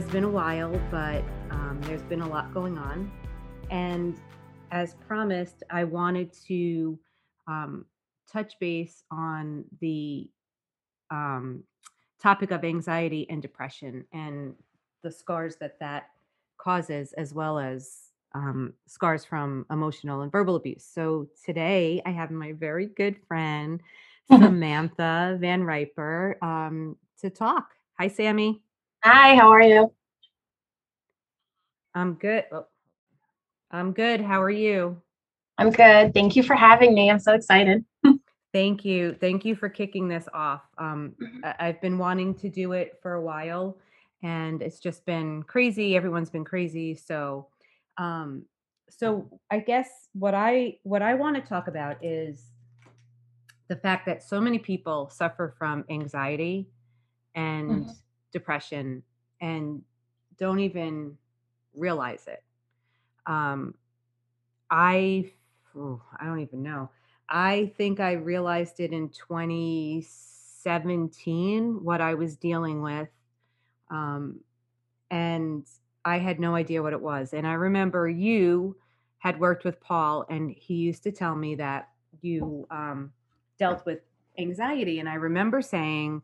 [0.00, 3.12] has been a while, but um, there's been a lot going on.
[3.70, 4.18] And
[4.70, 6.98] as promised, I wanted to
[7.46, 7.84] um,
[8.26, 10.30] touch base on the
[11.10, 11.64] um,
[12.18, 14.54] topic of anxiety and depression and
[15.02, 16.08] the scars that that
[16.56, 17.98] causes, as well as
[18.34, 20.88] um, scars from emotional and verbal abuse.
[20.90, 23.82] So today I have my very good friend,
[24.30, 27.72] Samantha Van Riper, um, to talk.
[27.98, 28.62] Hi, Sammy.
[29.04, 29.92] Hi, how are you?
[31.94, 32.44] I'm good.
[32.52, 32.66] Oh,
[33.70, 34.20] I'm good.
[34.20, 35.00] How are you?
[35.58, 36.14] I'm good.
[36.14, 37.10] Thank you for having me.
[37.10, 37.84] I'm so excited.
[38.52, 39.14] Thank you.
[39.20, 40.62] Thank you for kicking this off.
[40.78, 41.44] Um, Mhm.
[41.44, 43.78] I- I've been wanting to do it for a while
[44.22, 45.96] and it's just been crazy.
[45.96, 46.94] Everyone's been crazy.
[46.94, 47.48] So,
[47.96, 48.44] um,
[48.88, 52.50] so I guess what I what I want to talk about is
[53.68, 56.68] the fact that so many people suffer from anxiety
[57.34, 57.96] and Mhm.
[58.32, 59.02] Depression
[59.40, 59.82] and
[60.38, 61.16] don't even
[61.74, 62.42] realize it.
[63.26, 63.74] Um,
[64.70, 65.30] I
[65.76, 66.90] ooh, I don't even know.
[67.28, 73.08] I think I realized it in 2017 what I was dealing with.
[73.90, 74.40] Um,
[75.10, 75.66] and
[76.04, 77.32] I had no idea what it was.
[77.32, 78.76] And I remember you
[79.18, 81.90] had worked with Paul, and he used to tell me that
[82.22, 83.12] you um,
[83.58, 84.00] dealt with
[84.38, 84.98] anxiety.
[84.98, 86.22] And I remember saying,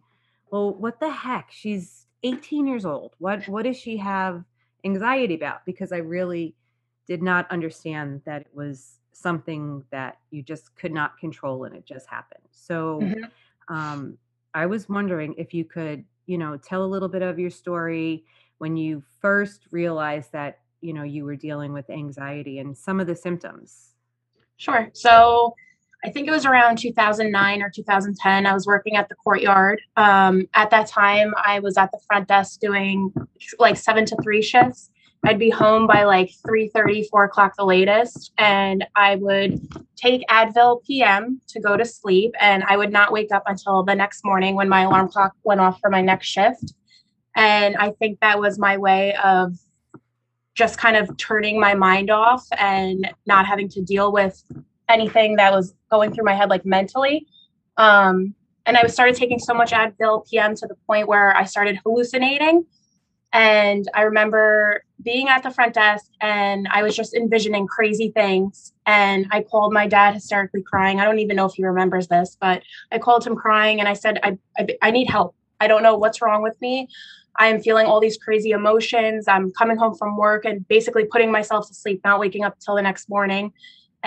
[0.56, 1.50] "Well, what the heck?
[1.50, 3.14] She's 18 years old.
[3.18, 4.42] What what does she have
[4.84, 6.54] anxiety about?" Because I really
[7.06, 11.84] did not understand that it was something that you just could not control, and it
[11.84, 12.48] just happened.
[12.52, 13.30] So Mhm.
[13.68, 14.18] um,
[14.54, 18.24] I was wondering if you could, you know, tell a little bit of your story
[18.58, 23.06] when you first realized that, you know, you were dealing with anxiety and some of
[23.06, 23.94] the symptoms.
[24.56, 24.88] Sure.
[24.94, 25.54] So
[26.06, 28.46] I think it was around 2009 or 2010.
[28.46, 29.82] I was working at the courtyard.
[29.96, 33.12] Um, at that time, I was at the front desk doing
[33.58, 34.88] like seven to three shifts.
[35.24, 36.70] I'd be home by like 3
[37.10, 38.30] 4 o'clock the latest.
[38.38, 39.60] And I would
[39.96, 42.36] take Advil PM to go to sleep.
[42.40, 45.60] And I would not wake up until the next morning when my alarm clock went
[45.60, 46.72] off for my next shift.
[47.34, 49.58] And I think that was my way of
[50.54, 54.40] just kind of turning my mind off and not having to deal with
[54.88, 57.26] anything that was going through my head like mentally.
[57.76, 58.34] Um,
[58.66, 62.66] and I started taking so much Advil PM to the point where I started hallucinating.
[63.32, 68.72] And I remember being at the front desk and I was just envisioning crazy things.
[68.86, 71.00] And I called my dad hysterically crying.
[71.00, 73.92] I don't even know if he remembers this, but I called him crying and I
[73.92, 75.34] said, I, I, I need help.
[75.60, 76.88] I don't know what's wrong with me.
[77.38, 79.28] I am feeling all these crazy emotions.
[79.28, 82.76] I'm coming home from work and basically putting myself to sleep, not waking up till
[82.76, 83.52] the next morning.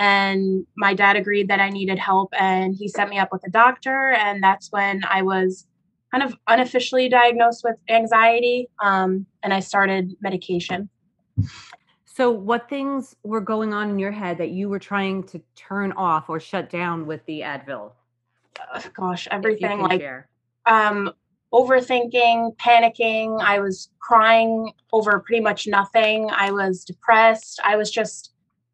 [0.00, 3.50] And my dad agreed that I needed help and he set me up with a
[3.50, 4.12] doctor.
[4.12, 5.66] And that's when I was
[6.10, 8.70] kind of unofficially diagnosed with anxiety.
[8.82, 10.88] Um, and I started medication.
[12.06, 15.92] So, what things were going on in your head that you were trying to turn
[15.92, 17.92] off or shut down with the Advil?
[18.74, 20.02] Ugh, gosh, everything like
[20.64, 21.12] um,
[21.52, 23.38] overthinking, panicking.
[23.42, 26.30] I was crying over pretty much nothing.
[26.30, 27.60] I was depressed.
[27.64, 28.29] I was just,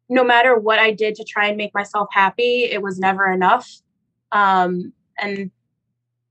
[0.09, 3.69] no matter what I did to try and make myself happy, it was never enough.
[4.31, 5.51] Um, and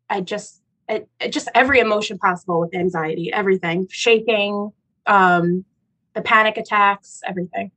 [0.09, 4.73] I just, it, it just every emotion possible with anxiety, everything, shaking,
[5.07, 5.65] um,
[6.15, 7.71] the panic attacks, everything.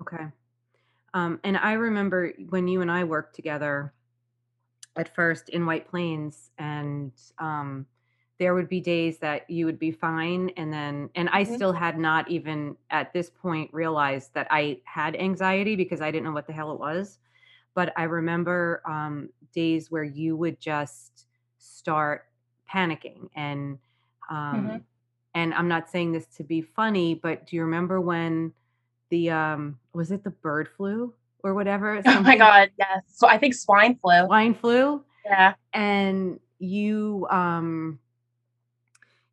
[0.00, 0.24] Okay.
[1.14, 3.92] Um, and I remember when you and I worked together
[4.96, 7.86] at first in White Plains, and um,
[8.42, 11.54] there would be days that you would be fine, and then, and I Mhm.
[11.54, 16.24] still had not even at this point realized that I had anxiety because I didn't
[16.24, 17.18] know what the hell it was.
[17.74, 21.26] But I remember um, days where you would just
[21.58, 22.26] start
[22.68, 23.78] panicking, and
[24.28, 24.34] Mhm.
[24.34, 24.84] um,
[25.34, 28.52] and I'm not saying this to be funny, but do you remember when
[29.10, 33.02] the um, was it the bird flu or whatever, Oh my God, yes.
[33.08, 34.26] So I think swine flu.
[34.26, 35.04] swine flu?
[35.24, 35.54] Yeah.
[35.72, 37.98] and you um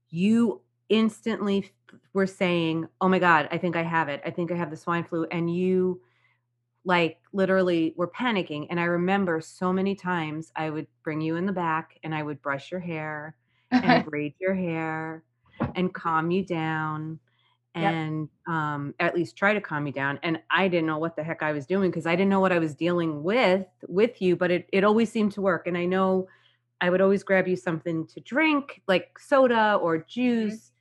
[0.10, 1.72] you instantly
[2.14, 4.78] were saying oh my god i think i have it i think i have the
[4.78, 6.02] swine flu and you
[6.86, 11.46] like literally were panicking and i remember so many times i would bring you in
[11.46, 13.36] the back and i would brush your hair
[13.84, 15.24] and braid your hair
[15.76, 17.20] and calm you down
[17.80, 18.04] Yep.
[18.04, 20.20] and um, at least try to calm you down.
[20.24, 22.52] And I didn't know what the heck I was doing because I didn't know what
[22.52, 25.68] I was dealing with with you, but it, it always seemed to work.
[25.68, 26.28] And I know
[26.82, 30.08] I would always grab you something to drink, like soda or Mhm.
[30.08, 30.72] juice,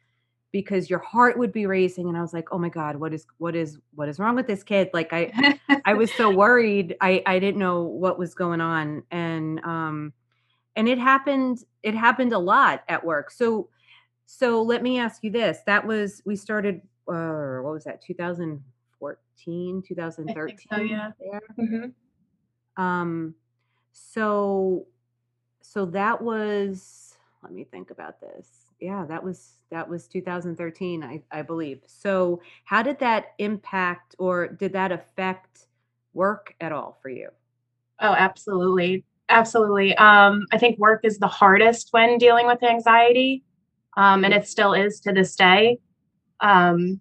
[0.52, 2.08] because your heart would be racing.
[2.08, 4.46] And I was like, oh my God, what is what is what is wrong with
[4.46, 4.90] this kid?
[4.94, 5.32] Like I
[5.84, 6.96] I was so worried.
[7.00, 9.02] I I didn't know what was going on.
[9.10, 10.12] And um
[10.76, 13.30] and it happened it happened a lot at work.
[13.30, 13.68] So
[14.26, 15.58] so let me ask you this.
[15.66, 18.00] That was we started uh what was that?
[18.02, 18.62] 2014,
[19.78, 21.10] I think 2013 so, yeah.
[21.20, 21.40] there.
[21.58, 21.92] Mhm.
[22.82, 23.34] Um
[23.92, 24.86] so
[25.68, 28.48] so that was let me think about this.
[28.80, 31.82] Yeah, that was that was 2013, I I believe.
[31.86, 35.66] So how did that impact or did that affect
[36.14, 37.28] work at all for you?
[38.00, 39.04] Oh, absolutely.
[39.28, 39.94] Absolutely.
[39.98, 43.44] Um, I think work is the hardest when dealing with anxiety,
[43.96, 45.78] um, and it still is to this day.
[46.40, 47.00] Um,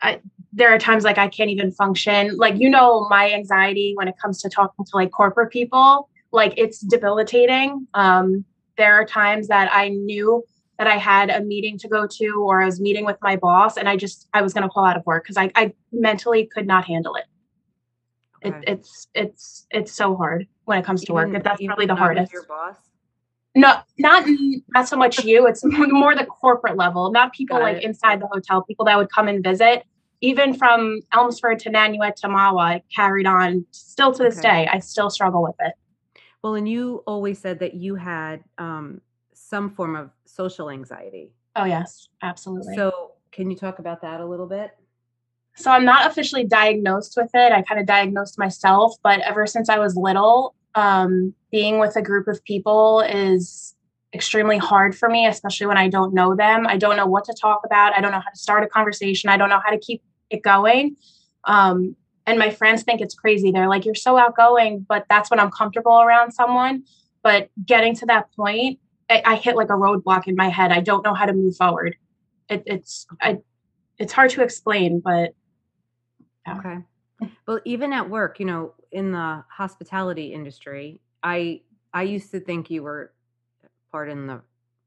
[0.00, 0.20] I,
[0.52, 2.36] there are times like I can't even function.
[2.36, 6.54] Like, you know, my anxiety when it comes to talking to like corporate people, like
[6.56, 7.86] it's debilitating.
[7.94, 8.44] Um,
[8.76, 10.44] there are times that I knew
[10.78, 13.76] that I had a meeting to go to or I was meeting with my boss
[13.76, 16.66] and I just I was gonna pull out of work because I, I mentally could
[16.66, 17.24] not handle it.
[18.40, 21.32] It, it's it's it's so hard when it comes to work.
[21.32, 22.32] That's probably the hardest.
[22.32, 22.76] your boss?
[23.56, 24.24] No, not
[24.68, 25.46] not so much you.
[25.48, 27.82] It's more the corporate level, not people Got like it.
[27.84, 29.84] inside the hotel, people that would come and visit.
[30.20, 34.64] Even from Elmsford to Nanuet to Mahwah, it carried on still to this Okay.
[34.64, 34.68] day.
[34.72, 35.74] I still struggle with it.
[36.48, 39.02] Well, and you always said that you had um
[39.34, 41.30] some form of social anxiety.
[41.54, 42.74] Oh yes, absolutely.
[42.74, 44.70] So can you talk about that a little bit?
[45.56, 47.52] So I'm not officially diagnosed with it.
[47.52, 52.02] I kind of diagnosed myself, but ever since I was little, um, being with a
[52.02, 53.74] group of people is
[54.14, 56.66] extremely hard for me, especially when I don't know them.
[56.66, 57.94] I don't know what to talk about.
[57.94, 59.28] I don't know how to start a conversation.
[59.28, 60.96] I don't know how to keep it going.
[61.44, 61.94] Um,
[62.28, 63.50] and my friends think it's crazy.
[63.50, 66.84] They're like, "You're so outgoing," but that's when I'm comfortable around someone.
[67.22, 68.78] But getting to that point,
[69.08, 70.70] I, I hit like a roadblock in my head.
[70.70, 71.96] I don't know how to move forward.
[72.48, 73.38] It, it's I,
[73.98, 75.34] it's hard to explain, but
[76.46, 76.58] yeah.
[76.58, 77.30] Okay.
[77.46, 81.62] Well, even at work, you know, in the hospitality industry, I
[81.94, 83.12] I used to think you were,
[83.90, 84.42] pardon the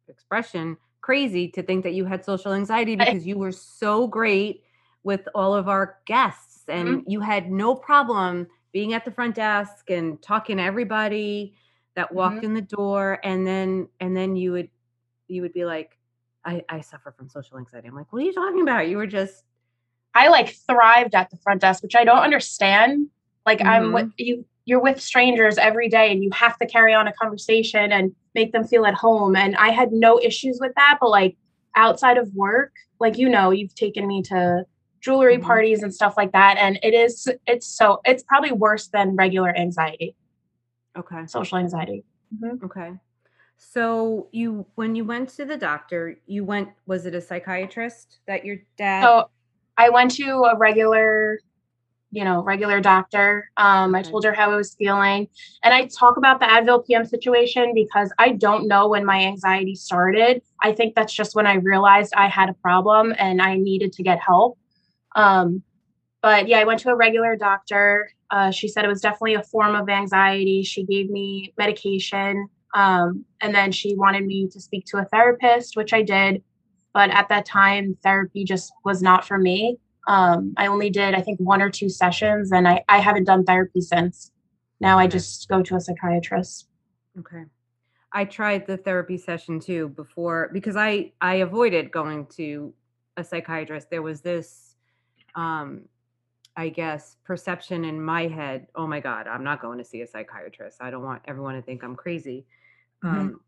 [0.08, 4.62] expression, crazy to think that you had social anxiety because you were so great
[5.04, 9.36] with all of our guests Mhm, and you had no problem being at the front
[9.36, 11.56] desk and talking to everybody
[11.96, 12.46] that walked mhm.
[12.46, 14.70] in the door and then and then you would
[15.28, 15.98] you would be like
[16.46, 17.88] I I suffer from social anxiety.
[17.90, 18.90] I'm like, "What are you talking about?
[18.90, 19.44] You were just"
[20.14, 23.08] I like thrived at the front desk, which I don't understand.
[23.46, 24.14] Like I'm with Mhm.
[24.18, 28.14] you you're with strangers every day and you have to carry on a conversation and
[28.36, 29.36] make them feel at home.
[29.36, 31.36] And I had no issues with that, but like
[31.76, 34.66] outside of work, like you know, you've taken me to
[35.02, 35.44] jewelry Mhm.
[35.44, 36.58] parties and stuff like that.
[36.58, 40.16] And it is it's so it's probably worse than regular anxiety,
[40.98, 41.26] Okay.
[41.28, 42.04] social anxiety.
[42.36, 42.64] Mhm.
[42.64, 42.94] Okay.
[43.58, 48.46] So you when you went to the doctor, you went was it a psychiatrist that
[48.46, 49.30] your dad So
[49.78, 51.40] I went to a regular
[52.14, 53.50] you know, regular doctor.
[53.56, 55.30] Um, I told her how I was feeling.
[55.64, 59.76] And I talk about the Advil PM situation because I don't know when my anxiety
[59.76, 60.42] started.
[60.62, 64.04] I think that's just when I realized I had a problem and I needed to
[64.04, 64.58] get help.
[65.16, 65.64] Um,
[66.22, 68.12] but yeah, I went to a regular doctor.
[68.30, 70.64] Uh, she said it was definitely a form of anxiety.
[70.64, 72.48] She gave me medication.
[72.74, 76.44] Um, and then she wanted me to speak to a therapist, which I did.
[76.94, 79.78] But at that time, therapy just was not for me.
[80.08, 83.44] Um, I only did, I think, one or two sessions, and I, I haven't done
[83.46, 84.32] therapy since.
[84.80, 86.68] Now I just go to a psychiatrist.
[87.20, 87.44] Okay.
[88.12, 92.74] I tried the therapy session too before because I I avoided going to
[93.16, 93.90] a psychiatrist.
[93.90, 94.71] There was this
[95.36, 95.88] um
[96.58, 100.08] I guess perception in my head, oh my god, I'm not going to see a
[100.08, 100.80] psychiatrist.
[100.82, 102.46] I don't want everyone to think I'm crazy.
[103.04, 103.10] Mhm.
[103.12, 103.42] Um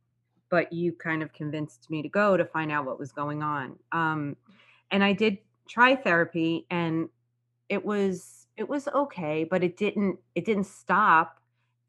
[0.50, 3.78] but you kind of convinced me to go to find out what was going on.
[3.92, 4.38] Um
[4.92, 7.10] and I did try therapy and
[7.70, 11.40] it was it was okay, but it didn't it didn't stop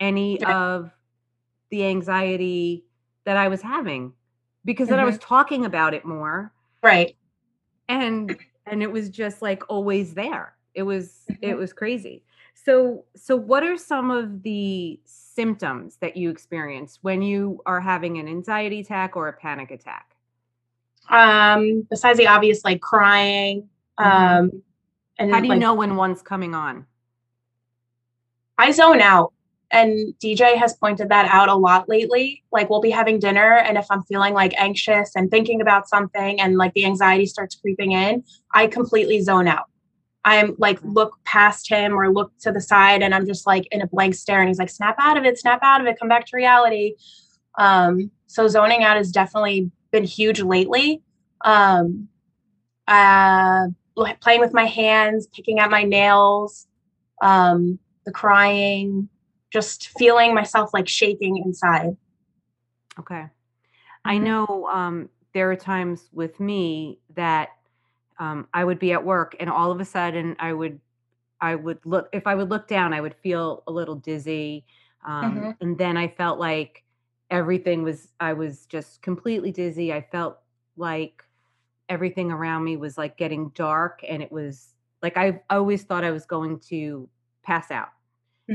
[0.00, 0.90] any of
[1.70, 2.84] the anxiety
[3.24, 4.12] that I was having
[4.64, 5.22] because then I was Mhm.
[5.22, 7.16] talking about it more Right.
[7.88, 10.54] and and it was just like always there.
[10.74, 11.58] It was it Mhm.
[11.58, 12.24] was crazy.
[12.54, 18.18] So so what are some of the symptoms that you experience when you are having
[18.18, 20.16] an anxiety attack or a panic attack?
[21.10, 23.68] Um, besides the obvious, like crying,
[24.04, 24.42] Mhm.
[24.48, 24.62] um,
[25.28, 26.86] How do you like know when one's coming on?
[28.58, 29.33] I zone out.
[29.74, 32.44] And DJ has pointed that out a lot lately.
[32.52, 36.40] Like we'll be having dinner and if I'm feeling like anxious and thinking about something
[36.40, 39.64] and like the anxiety starts creeping in, I completely zone out.
[40.24, 43.82] I'm like look past him or look to the side and I'm just like in
[43.82, 46.08] a blank stare and he's like snap out of it, snap out of it, come
[46.08, 46.94] back to reality.
[47.58, 51.02] Um so zoning out has definitely been huge lately.
[51.44, 52.06] Um
[52.86, 53.66] uh
[54.20, 56.68] playing with my hands, picking at my nails,
[57.20, 59.08] um the crying,
[59.54, 61.96] just feeling myself like shaking inside.
[62.98, 63.26] Okay.
[64.04, 64.18] I Mhm.
[64.18, 67.50] know, um, there are times with me that,
[68.18, 70.80] um, I would be at work and all of a sudden I would
[71.40, 74.66] I would look if I would look down, I would feel a little dizzy,
[75.06, 75.56] um, Mhm.
[75.60, 76.84] and then I felt like
[77.30, 79.92] everything was I was just completely dizzy.
[79.92, 80.38] I felt
[80.78, 81.24] like
[81.90, 86.12] everything around me was, like, getting dark, and it was like, I've always thought I
[86.12, 87.08] was going to
[87.44, 87.90] pass out.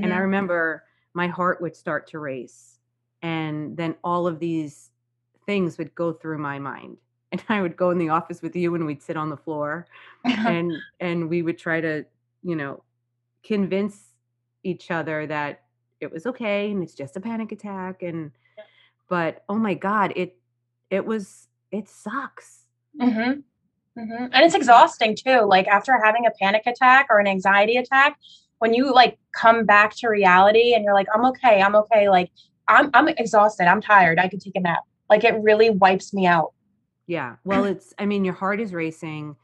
[0.04, 0.20] And I Mhm.
[0.20, 0.86] remember
[1.20, 2.80] my heart would start to race,
[3.22, 4.92] and then all of these
[5.46, 6.96] things would go through my mind.
[7.32, 9.86] And I would go in the office with you, and we'd sit on the floor,
[10.56, 11.94] and and we would try to,
[12.50, 12.74] you know,
[13.52, 13.96] convince
[14.64, 15.52] each other that
[16.00, 18.32] it was okay, and it's just a panic attack, and
[19.10, 20.38] but, oh my god, it
[20.90, 22.50] it was it sucks.
[23.00, 23.44] Mhm.
[23.98, 24.30] Mhm.
[24.34, 28.18] And it's exhausting too, like, after having a panic attack or an anxiety attack,
[28.60, 32.32] when you, like, come back to reality and you're like, "I'm okay, I'm okay," like,
[32.68, 34.80] I'm I'm exhausted, I'm tired, I could take a nap.
[35.10, 36.54] Like, it really wipes me out.
[37.08, 37.38] Yeah.
[37.44, 39.36] Well, it's I mean, your heart is racing,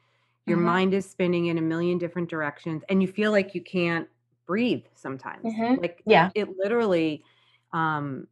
[0.46, 0.64] your Mhm.
[0.66, 4.08] mind is spinning in a million different directions, and you feel like you can't
[4.46, 5.44] breathe sometimes.
[5.44, 5.78] Mhm.
[5.78, 6.30] Like, Yeah.
[6.36, 7.24] it literally,
[7.74, 8.28] um,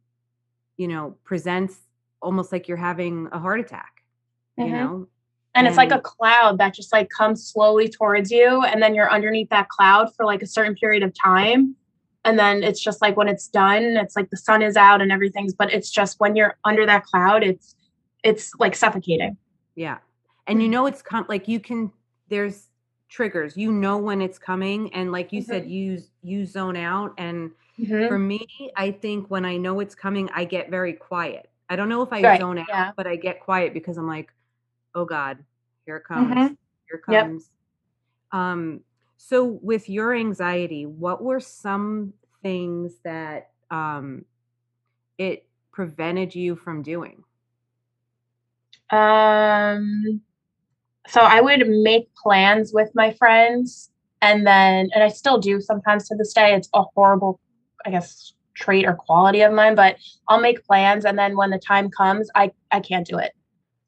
[0.78, 1.88] you know, presents
[2.22, 4.04] almost like you're having a heart attack,
[4.58, 4.72] you Mhm.
[4.72, 5.08] know?
[5.54, 9.10] And it's like a cloud that just, like, comes slowly towards you, and then you're
[9.10, 11.76] underneath that cloud for, like, a certain period of time,
[12.24, 15.12] and then it's just like when it's done, it's like the sun is out and
[15.12, 17.76] everything's but it's just when you're under that cloud, it's
[18.24, 19.36] it's, like, suffocating.
[19.76, 19.98] yeah.
[20.46, 21.92] And you know it's com like, you can
[22.28, 22.70] there's
[23.08, 25.70] triggers, you know when it's coming, and like you said, Mhm.
[25.70, 27.52] you you zone out, and
[28.06, 28.20] for Mhm.
[28.20, 28.46] me,
[28.76, 31.50] I think when I know it's coming, I get very quiet.
[31.70, 32.40] I don't know if I Right.
[32.40, 32.92] zone out, Yeah.
[32.96, 34.33] but I get quiet because I'm like,
[34.94, 35.44] "Oh god,
[35.86, 36.56] here it comes, Mhm.
[36.88, 37.26] here it Yep.
[37.26, 37.50] comes."
[38.32, 38.84] Um,
[39.18, 44.24] so with your anxiety, what were some things that, um,
[45.18, 47.24] it prevented you from doing?
[48.90, 50.20] Um,
[51.08, 53.90] so I would make plans with my friends,
[54.22, 57.40] and then and I still do sometimes to this day, it's a horrible,
[57.86, 59.96] I guess, trait or quality of mine, but
[60.28, 63.32] I'll make plans, and then when the time comes, I I can't do it.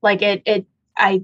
[0.02, 0.66] Like, it it
[0.98, 1.22] I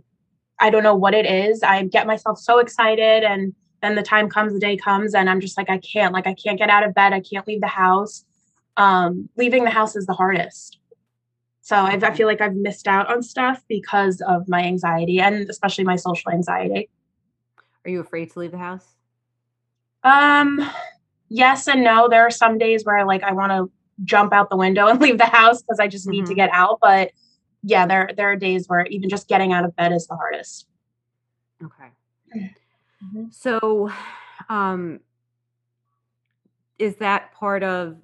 [0.61, 4.29] I don't know what it is, I get myself so excited, and then the time
[4.29, 6.85] comes, the day comes, and I'm just like, "I can't," like, I can't get out
[6.87, 8.25] of bed, I can't leave the house.
[8.77, 10.79] Um, leaving the house is the hardest.
[11.63, 15.49] So I've I feel like I've missed out on stuff because of my anxiety and
[15.49, 16.89] especially my social anxiety.
[17.85, 18.87] Are you afraid to leave the house?
[20.05, 20.69] Um,
[21.29, 22.09] yes and no.
[22.09, 23.67] There are some days where I like I wanna
[24.05, 26.37] jump out the window and leave the house because I just need to Mhm.
[26.37, 27.13] get out, but
[27.63, 30.67] yeah, there there are days where even just getting out of bed is the hardest.
[31.65, 31.91] Okay.
[33.03, 33.33] Mhm.
[33.33, 33.91] So,
[34.49, 35.01] um,
[36.79, 37.97] is that part of,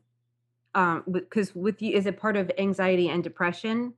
[0.75, 3.95] um, because with you, is it part of anxiety and depression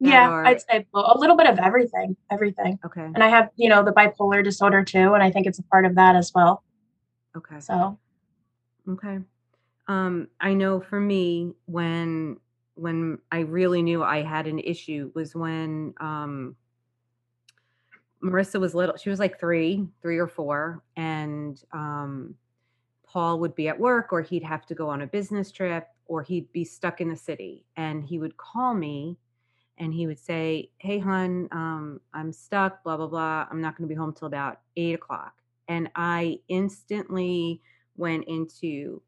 [0.00, 2.78] Yeah, are I'd say a a little bit of everything, everything.
[2.84, 5.62] okay, And I have, you know, the bipolar disorder too, and I think it's a
[5.64, 6.62] part of that as well.
[7.36, 7.98] okay, So
[8.88, 9.20] okay.
[9.88, 12.38] Um, I know for me, when
[12.74, 16.56] when I really knew I had an issue was when um
[18.22, 18.96] Marissa was little.
[18.96, 22.34] She was like 3, 3 or 4, and, um,
[23.06, 26.22] Paul would be at work or he'd have to go on a business trip or
[26.22, 29.18] he'd be stuck in the city, and he would call me
[29.78, 33.46] and he would say, "Hey, hon, um, I'm stuck, blah, blah, blah.
[33.50, 37.60] I'm not gonna be home till about eight o'clock." And I instantly
[37.96, 39.02] went into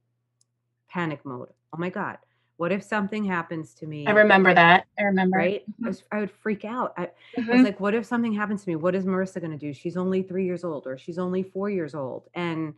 [0.89, 1.53] panic mode.
[1.73, 2.19] "Oh my god,
[2.59, 4.07] what if something happens to me?
[4.07, 4.87] I remember that.
[4.99, 5.39] I remember.
[5.39, 5.69] Right?
[5.85, 5.89] I Mhm.
[5.89, 6.95] was I would freak out.
[6.97, 7.11] I I
[7.55, 7.65] was Mhm.
[7.65, 8.77] like, "What if something happens to me?
[8.77, 9.73] What is Marissa gonna do?
[9.73, 12.75] She's only 3 years old or she's only 4 years old." And,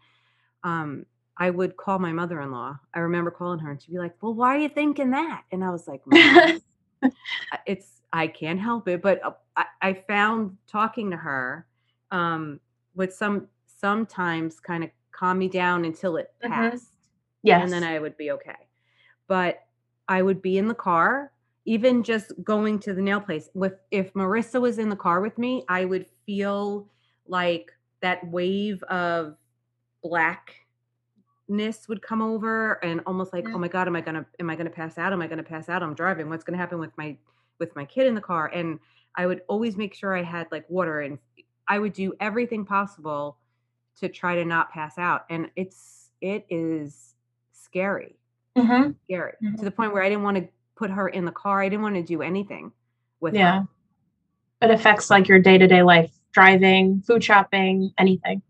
[0.65, 1.07] um,
[1.39, 2.79] I would call my mother-in-law.
[2.95, 5.65] I remember calling her and she'd be like, "Well, why are you thinking that?" And
[5.65, 6.03] I was like,
[7.67, 11.67] it's I can't help it." But, uh, I I found talking to her,
[12.13, 12.61] um,
[12.97, 16.49] would some sometimes kinda calm me down until it Mhm.
[16.49, 16.97] passed,
[17.51, 18.69] and then I would be okay.
[19.29, 19.61] But
[20.09, 21.33] I would be in the car,
[21.65, 23.51] even just going to the nail place.
[23.55, 26.89] With if Marissa was in the car with me, I would feel
[27.27, 29.37] like that wave of
[30.03, 30.57] blackness
[31.89, 33.61] would come over and almost like, "Oh Mhm.
[33.61, 35.13] my god, am I gonna am I gonna pass out?
[35.13, 35.83] Am I gonna pass out?
[35.83, 36.29] I'm driving.
[36.29, 37.19] What's gonna happen with my
[37.59, 38.81] with my kid in the car?" And
[39.17, 41.19] I would always make sure I had, like, water and
[41.69, 43.39] I would do everything possible
[43.97, 47.17] to try to not pass out, and it's it is
[47.53, 48.18] scary.
[48.59, 48.95] Mhm.
[49.05, 51.83] Scary, to the point where I didn't wanna put her in the car, I didn't
[51.83, 52.73] wanna do anything
[53.21, 53.65] with her, Yeah.
[54.61, 58.43] It affects, like, your day-to-day life, driving, food shopping, anything.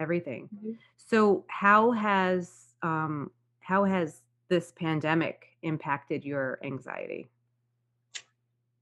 [0.00, 0.48] everything.
[0.54, 0.76] Mhm.
[0.96, 3.30] So, how has, um
[3.60, 7.28] how has this pandemic impacted your anxiety?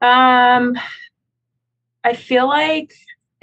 [0.01, 0.77] Um,
[2.03, 2.93] I feel like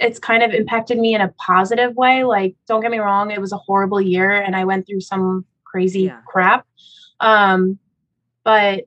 [0.00, 2.24] it's kind of impacted me in a positive way.
[2.24, 5.46] Like, don't get me wrong, it was a horrible year and I went through some
[5.64, 6.20] crazy Yeah.
[6.26, 6.66] crap.
[7.20, 7.78] Um,
[8.44, 8.84] but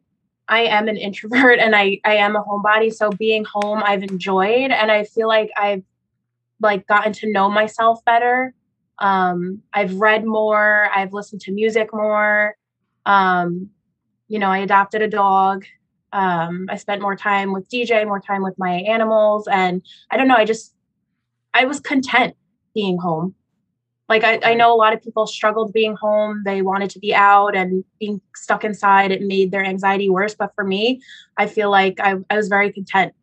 [0.48, 4.72] I am an introvert and I I am a homebody, so being home I've enjoyed
[4.72, 5.84] and I feel like I've
[6.62, 8.54] like gotten to know myself better.
[9.00, 12.56] Um, I've read more, I've listened to music more.
[13.06, 13.70] Um,
[14.28, 15.66] you know, I adopted a dog.
[16.14, 20.28] Um, I spent more time with DJ, more time with my animals, and I don't
[20.28, 20.74] know, I just
[21.54, 22.36] I was content
[22.74, 23.36] being home.
[24.10, 26.44] Like I, I know a lot of people struggled being home.
[26.46, 30.36] They wanted to be out and being stuck inside, it made their anxiety worse.
[30.36, 31.02] But for me,
[31.38, 33.14] I feel like I, I was very content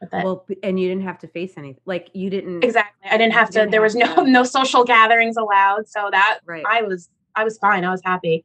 [0.00, 0.24] with it.
[0.24, 1.82] Well, and you didn't have to face anything.
[1.84, 2.64] Like you didn't.
[2.64, 3.10] exactly.
[3.10, 5.86] I didn't have to didn't there was no to- no social gatherings allowed.
[5.86, 6.64] So that Right.
[6.66, 7.84] I was I was fine.
[7.84, 8.44] I was happy.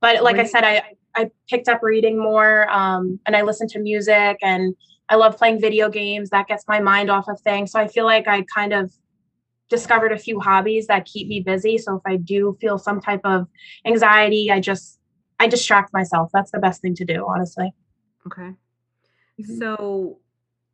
[0.00, 0.82] But like I said, I
[1.16, 4.74] I picked up reading more, um, and I listened to music, and
[5.08, 6.28] I love playing video games.
[6.30, 7.72] That gets my mind off of things.
[7.72, 8.92] So I feel like I kind of
[9.68, 11.78] discovered a few hobbies that keep me busy.
[11.78, 13.46] So if I do feel some type of
[13.86, 14.98] anxiety, I just
[15.40, 16.30] I distract myself.
[16.32, 17.72] That's the best thing to do, honestly.
[18.26, 18.52] Okay.
[19.40, 19.58] Mhm.
[19.58, 20.18] So,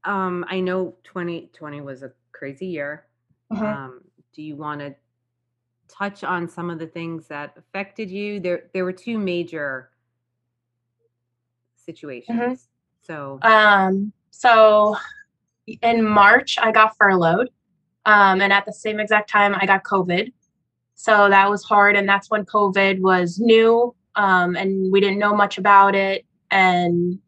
[0.04, 3.06] um, I know 2020 was a crazy year.
[3.52, 3.62] Mhm.
[3.62, 4.94] Um, do you want to
[5.88, 8.38] touch on some of the things that affected you?
[8.38, 9.90] There, there were two major
[11.76, 12.68] situations.
[13.02, 14.96] So, Um, so
[15.82, 17.50] in March, I got furloughed.
[18.06, 20.32] Um, and at the same exact time, I got COVID.
[20.94, 21.96] So that was hard.
[21.96, 23.94] And that's when COVID was new.
[24.16, 26.24] Um, and we didn't know much about it.
[26.50, 27.18] And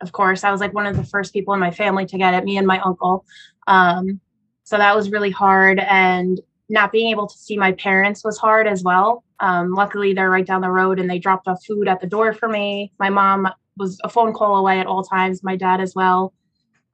[0.00, 2.34] of course, I was like one of the first people in my family to get
[2.34, 3.24] it, me and my uncle.
[3.66, 4.20] Um,
[4.64, 5.80] so that was really hard.
[5.80, 9.24] And not being able to see my parents was hard as well.
[9.40, 12.32] Um, luckily, they're right down the road and they dropped off food at the door
[12.32, 12.92] for me.
[12.98, 16.34] My mom was a phone call away at all times, my dad as well.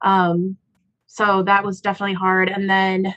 [0.01, 0.57] Um,
[1.07, 2.49] so that was definitely hard.
[2.49, 3.15] And then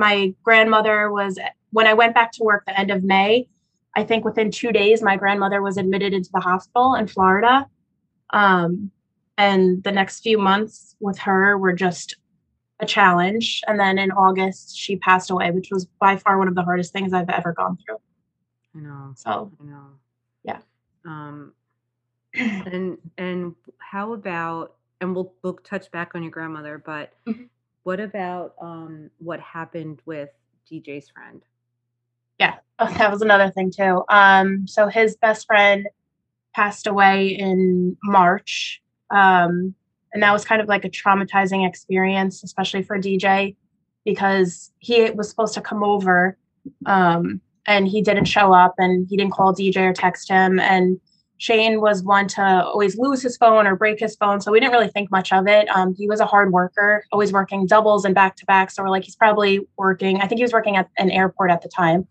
[0.00, 1.38] my grandmother was,
[1.70, 3.48] when I went back to work the end of May,
[3.94, 7.66] I think within two days, my grandmother was admitted into the hospital in Florida.
[8.30, 8.90] Um,
[9.36, 12.16] and the next few months with her were just
[12.80, 13.62] a challenge.
[13.66, 16.92] And then in August, she passed away, which was by far one of the hardest
[16.92, 17.98] things I've ever gone through.
[18.74, 19.86] I know, So, I know.
[20.44, 20.60] Yeah.
[21.04, 21.52] Um,
[22.34, 27.48] and and how about and we'll we'll touch back on your grandmother, but Mhm.
[27.82, 30.30] What about um what happened with
[30.70, 31.42] DJ's friend?
[32.40, 34.02] yeah, oh, that was another thing too.
[34.08, 35.86] Um, so his best friend
[36.54, 38.82] passed away in March.
[39.10, 39.74] Um,
[40.12, 43.54] and that was kind of like a traumatizing experience, especially for DJ,
[44.04, 46.36] because he was supposed to come over
[46.86, 50.58] um, and he didn't show up and he didn't call DJ or text him.
[50.58, 51.00] And
[51.40, 54.42] Shane was one to always lose his phone or break his phone.
[54.42, 55.74] So we didn't really think much of it.
[55.74, 58.70] Um, he was a hard worker, always working doubles and back to back.
[58.70, 61.62] So we're like, he's probably working, I think he was working at an airport at
[61.62, 62.06] the time.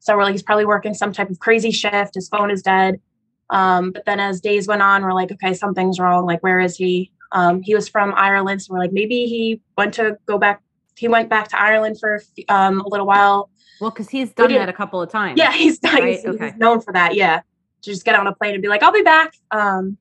[0.00, 2.14] So we're like, he's probably working some type of crazy shift.
[2.14, 3.00] His phone is dead.
[3.48, 6.26] Um, but then as days went on, we're like, okay, something's wrong.
[6.26, 7.10] Like, where is he?
[7.32, 8.60] Um, he was from Ireland.
[8.60, 10.60] So we're like, maybe he went to go back.
[10.94, 13.48] He went back to Ireland for um, a little while.
[13.80, 15.38] Well, because he's done that a couple of times.
[15.38, 16.52] Yeah, he's, Right, he's, he's okay.
[16.58, 17.14] known for that.
[17.14, 17.40] Yeah.
[17.84, 19.34] To just get on a plane and be like, I'll be back.
[19.50, 19.98] Um,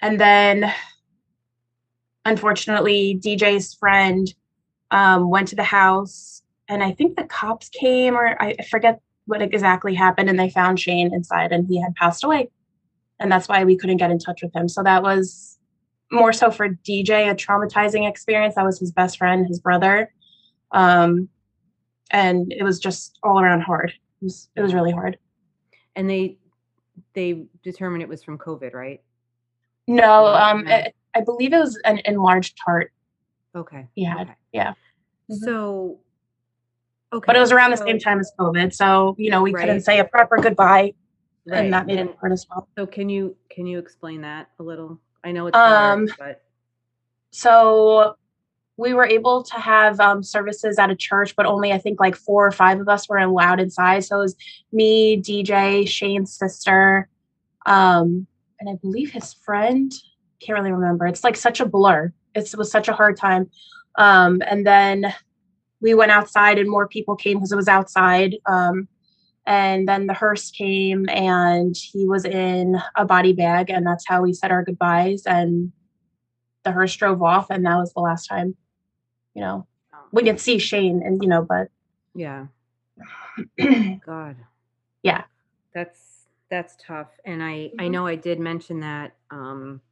[0.00, 0.72] and then
[2.24, 4.32] unfortunately, DJ's friend
[4.90, 9.42] um, went to the house and I think the cops came or I forget what
[9.42, 12.50] exactly happened and they found Shane inside and he had passed away.
[13.18, 14.68] And that's why we couldn't get in touch with him.
[14.68, 15.58] So that was
[16.12, 18.54] more so for DJ, a traumatizing experience.
[18.54, 20.12] That was his best friend, his brother.
[20.72, 21.28] Um,
[22.10, 23.90] and it was just all around hard.
[24.20, 25.18] It was, it was really hard.
[25.96, 26.38] And they
[27.16, 29.02] they determined it was from COVID, right?
[29.88, 30.64] No, um.
[30.68, 32.92] I, I believe it was an enlarged heart.
[33.56, 33.88] Okay.
[33.96, 34.20] Yeah.
[34.20, 34.32] okay.
[34.52, 34.74] yeah.
[35.32, 35.38] Mhm.
[35.38, 35.98] So
[37.12, 37.24] okay.
[37.26, 39.62] But it was around the same time as COVID, so you know we Right.
[39.62, 40.92] couldn't say a proper goodbye,
[41.46, 42.68] right, and that made and it hard as well.
[42.76, 45.00] So can you can you explain that a little?
[45.24, 46.42] I know it's hard, Um, but
[47.30, 48.16] So
[48.76, 52.14] we were able to have um, services at a church, but only I think like
[52.14, 54.04] four or five of us were allowed inside.
[54.04, 54.36] So it was
[54.72, 57.08] me, DJ, Shane's sister,
[57.64, 58.26] um,
[58.60, 59.92] and I believe his friend.
[60.40, 61.06] Can't really remember.
[61.06, 62.12] It's like such a blur.
[62.34, 63.50] It's, it was such a hard time.
[63.96, 65.14] Um, and then
[65.80, 68.36] we went outside, and more people came because it was outside.
[68.46, 68.88] Um,
[69.46, 74.22] and then the hearse came, and he was in a body bag, and that's how
[74.22, 75.22] we said our goodbyes.
[75.24, 75.72] And
[76.64, 78.56] the hearse drove off, and that was the last time.
[79.36, 81.68] You know, oh, we could see Shane, and you know, but
[82.14, 82.46] yeah,
[84.06, 84.36] God.
[85.02, 85.24] Yeah.
[85.74, 87.08] That's that's tough.
[87.26, 87.92] And I I Mhm.
[87.92, 89.82] know I did mention that um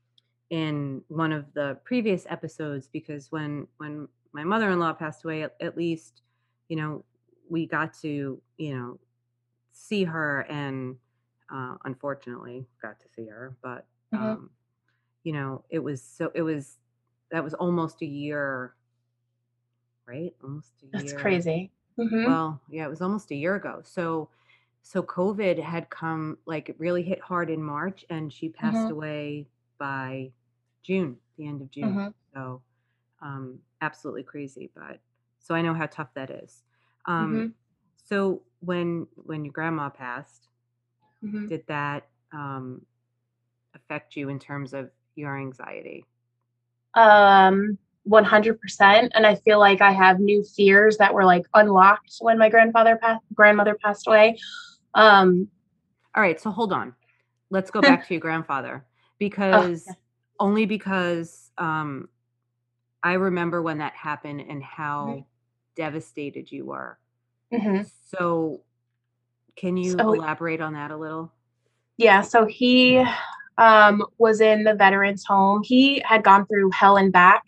[0.50, 5.76] in one of the previous episodes because when when my mother-in-law passed away, at, at
[5.76, 6.22] least,
[6.68, 7.04] you know,
[7.50, 9.00] we got to, you know,
[9.72, 10.96] see her and
[11.54, 14.50] uh, unfortunately got to see her, but hmm um,
[15.24, 16.78] you know, it was so it was
[17.30, 18.74] that was almost a year,
[20.06, 20.34] right?
[20.42, 21.12] Almost a That's year.
[21.12, 21.70] crazy.
[21.96, 23.80] hmm Well, yeah, it was almost a year ago.
[23.84, 24.28] So
[24.82, 28.90] so COVID had come like it really hit hard in March and she passed hmm
[28.90, 29.46] away
[29.78, 30.30] by
[30.82, 32.00] June, the end of June.
[32.00, 32.62] hmm So
[33.22, 34.98] um absolutely crazy, but
[35.40, 36.62] so I know how tough that is.
[37.06, 37.52] Um hmm
[37.96, 40.48] so when when your grandma passed,
[41.22, 42.82] hmm did that um
[43.74, 46.06] affect you in terms of your anxiety?
[46.94, 49.12] Um, 100%.
[49.14, 52.96] And I feel like I have new fears that were like unlocked when my grandfather
[52.96, 54.38] passed, grandmother passed away.
[54.94, 55.48] Um,
[56.14, 56.94] All right, so hold on.
[57.50, 59.18] Let's go back to your grandfather oh, yeah.
[59.18, 59.86] because
[60.40, 62.08] only because um
[63.02, 65.26] I remember when that happened and how
[65.76, 66.98] devastated you were.
[67.52, 67.88] Mhm.
[68.10, 68.62] So,
[69.56, 71.32] can you So elaborate on that a little?
[71.96, 73.04] yeah, so he
[73.58, 75.62] um was in the veterans home.
[75.62, 77.44] He had gone through hell and back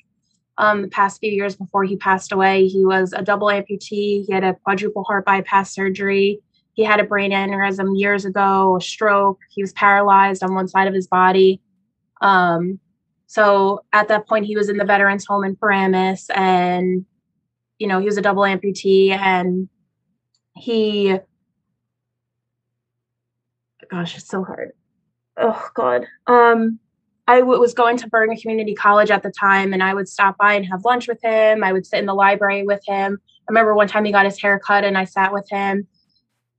[0.58, 2.66] um the past few years before he passed away.
[2.66, 4.24] He was a double amputee.
[4.26, 6.40] He had a quadruple heart bypass surgery.
[6.74, 9.40] He had a brain aneurysm years ago, a stroke.
[9.50, 11.60] He was paralyzed on one side of his body.
[12.20, 12.80] Um
[13.26, 17.04] so at that point he was in the veterans home in Paramus and
[17.78, 19.68] you know, he was a double amputee and
[20.56, 21.18] he
[23.90, 24.72] gosh, it's so hard.
[25.36, 26.06] Oh god.
[26.26, 26.78] Um,
[27.26, 30.38] I w- was going to Bergen Community College at the time, and I would stop
[30.38, 31.64] by and have lunch with him.
[31.64, 33.18] I would sit in the library with him.
[33.22, 35.86] I remember one time he got his hair cut, and I sat with him.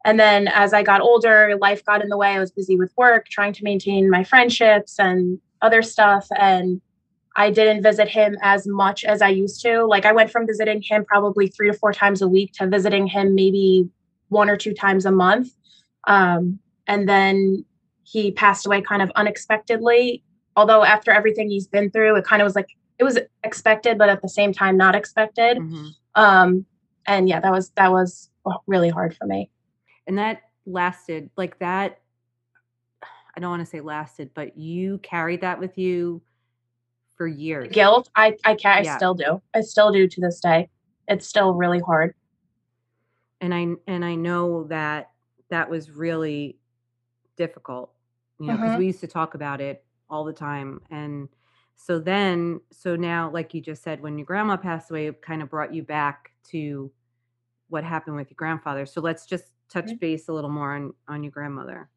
[0.05, 2.29] And then as I got older, life got in the way.
[2.29, 6.81] I was busy with work, trying to maintain my friendships and other stuff, and
[7.37, 9.85] I didn't visit him as much as I used to.
[9.85, 13.05] Like I went from visiting him probably three to four times a week to visiting
[13.05, 13.87] him maybe
[14.29, 15.49] one or two times a month.
[16.07, 17.63] Um, and then
[18.03, 20.23] he passed away kind of unexpectedly.
[20.57, 22.67] Although after everything he's been through, it kind of was like
[22.99, 25.59] it was expected, but at the same time not expected.
[25.59, 25.95] Mhm.
[26.15, 26.65] Um,
[27.05, 28.29] and yeah, that was that was
[28.65, 29.49] really hard for me.
[30.07, 31.99] And that lasted like that
[33.35, 36.23] I don't want to say lasted, but you carried that with you
[37.15, 37.71] for years.
[37.71, 38.97] guilt, I I can I Yeah.
[38.97, 39.41] still do.
[39.53, 40.69] I still do to this day.
[41.07, 42.15] It's still really hard.
[43.41, 45.11] And I and I know that
[45.49, 46.57] that was really
[47.37, 47.93] difficult,
[48.39, 50.81] you know, because hmm we used to talk about it all the time.
[50.89, 51.29] And
[51.75, 55.41] so then, so now, like you just said, when your grandma passed away, it kind
[55.41, 56.91] of brought you back to
[57.69, 58.85] what happened with your grandfather.
[58.85, 61.89] So let's just touch base a little more on on your grandmother.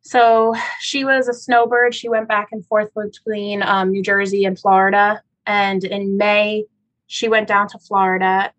[0.00, 1.94] So she was a snowbird.
[1.94, 5.22] She went back and forth between um, New Jersey and Florida.
[5.46, 6.64] And in May,
[7.06, 8.52] she went down to Florida.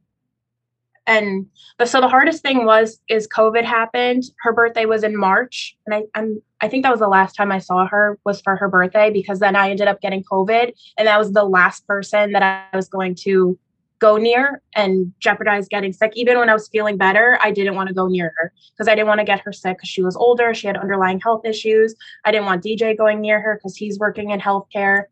[1.09, 1.47] And
[1.79, 4.25] but so the hardest thing was is COVID happened.
[4.43, 7.51] Her birthday was in March, and I I'm I think that was the last time
[7.51, 11.07] I saw her was for her birthday because then I ended up getting COVID, and
[11.07, 13.57] that was the last person that I was going to
[13.97, 16.11] go near and jeopardize getting sick.
[16.15, 18.93] Even when I was feeling better, I didn't want to go near her because I
[18.93, 20.53] didn't want to get her sick because she was older.
[20.53, 21.95] She had underlying health issues.
[22.23, 25.05] I didn't want DJ going near her because he's working in healthcare.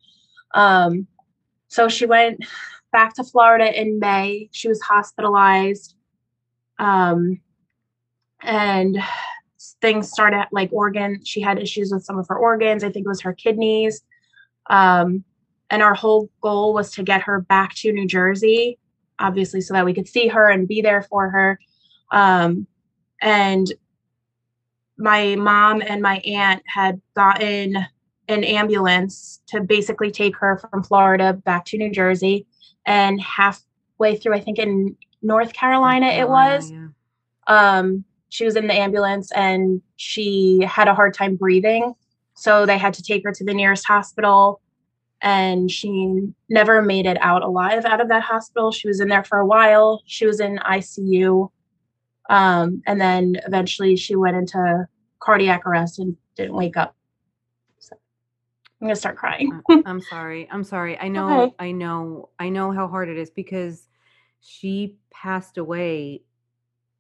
[0.54, 1.08] Um,
[1.70, 2.46] so she went
[2.92, 4.50] back to Florida in May.
[4.52, 5.96] She was hospitalized.
[6.80, 7.42] Um,
[8.42, 8.98] and
[9.82, 11.24] things started like organ.
[11.24, 12.84] She had issues with some of her organs.
[12.84, 14.02] I think it was her kidneys.
[14.70, 15.24] Um,
[15.70, 18.80] and our whole goal was to get her back to New Jersey,
[19.20, 21.60] obviously, so that we could see her and be there for her.
[22.12, 22.68] Um,
[23.22, 23.72] and
[24.98, 27.78] my mom and my aunt had gotten
[28.30, 32.46] an ambulance to basically take her from Florida back to New Jersey.
[32.88, 36.88] And halfway through, I think in North North Carolina, it was, yeah.
[37.48, 41.94] um, she was in the ambulance and she had a hard time breathing.
[42.34, 44.62] So they had to take her to the nearest hospital.
[45.22, 48.72] And she never made it out alive out of that hospital.
[48.72, 50.02] She was in there for a while.
[50.06, 51.50] She was in ICU.
[52.30, 54.88] Um, and then eventually she went into
[55.20, 56.97] cardiac arrest and didn't wake up.
[58.82, 59.62] I'm gonna start crying.
[59.86, 60.48] I'm sorry.
[60.52, 60.98] I'm sorry.
[61.00, 61.10] I Okay.
[61.10, 63.90] know, I know, I know how hard it is because
[64.40, 66.22] she passed away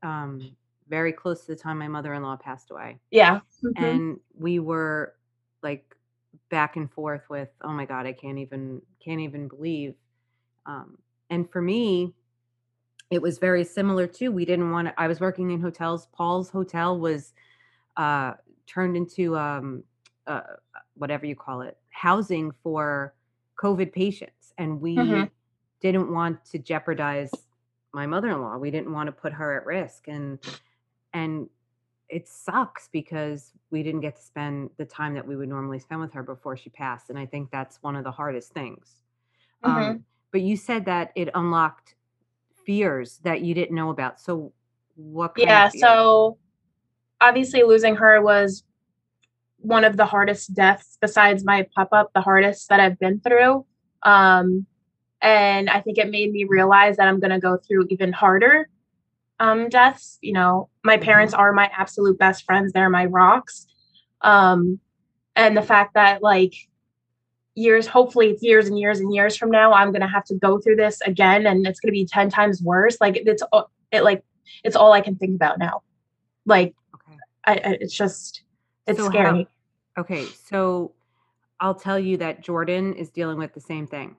[0.03, 0.55] um
[0.89, 2.97] very close to the time my mother-in-law passed away.
[3.11, 3.41] Yeah.
[3.61, 5.15] hmm And we were
[5.63, 5.95] like
[6.49, 9.95] back and forth with, oh my God, I can't even can't even believe.
[10.65, 10.97] Um
[11.29, 12.13] and for me,
[13.11, 14.31] it was very similar too.
[14.31, 16.07] We didn't want to, I was working in hotels.
[16.13, 17.33] Paul's hotel was
[17.97, 18.33] uh
[18.65, 19.83] turned into um
[20.27, 20.41] uh
[20.97, 23.13] whatever you call it, housing for
[23.61, 24.53] COVID patients.
[24.57, 24.81] And Mhm.
[25.23, 25.31] we
[25.79, 27.31] didn't want to jeopardize
[27.93, 28.57] my mother-in-law.
[28.57, 30.07] We didn't want to put her at risk.
[30.07, 30.39] And
[31.13, 31.49] and
[32.09, 36.01] it sucks because we didn't get to spend the time that we would normally spend
[36.01, 37.09] with her before she passed.
[37.09, 39.01] And I think that's one of the hardest things.
[39.63, 40.03] Um, Mhm.
[40.31, 41.95] but you said that it unlocked
[42.65, 44.19] fears that you didn't know about.
[44.21, 44.53] So
[44.95, 46.37] what Yeah, so
[47.21, 48.63] obviously losing her was
[49.59, 53.65] one of the hardest deaths besides my pop-pop, the hardest that I've been through.
[54.03, 54.65] Um,
[55.21, 58.69] and I think it made me realize that I'm gonna go through even harder,
[59.39, 60.19] um, deaths.
[60.21, 61.01] You know, my Mhm.
[61.03, 63.67] parents are my absolute best friends, they're my rocks.
[64.21, 64.79] Um,
[65.35, 66.53] and the fact that, like,
[67.55, 70.59] years hopefully it's years and years and years from now, I'm gonna have to go
[70.59, 73.43] through this again, and it's gonna be 10 times worse, like, it's
[73.91, 74.23] it, like
[74.63, 75.81] it's all I can think about now.
[76.45, 77.17] Like, Okay.
[77.45, 78.43] I I it's just
[78.87, 79.47] it's So how scary.
[79.99, 80.93] okay, so
[81.59, 84.17] I'll tell you that Jordan is dealing with the same thing.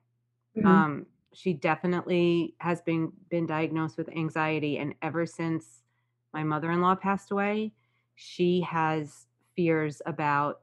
[0.56, 0.68] Mhm.
[0.68, 5.84] Um, she definitely has been been diagnosed with anxiety, and ever since
[6.34, 7.72] my mother-in-law passed away,
[8.16, 9.26] she has
[9.56, 10.62] fears about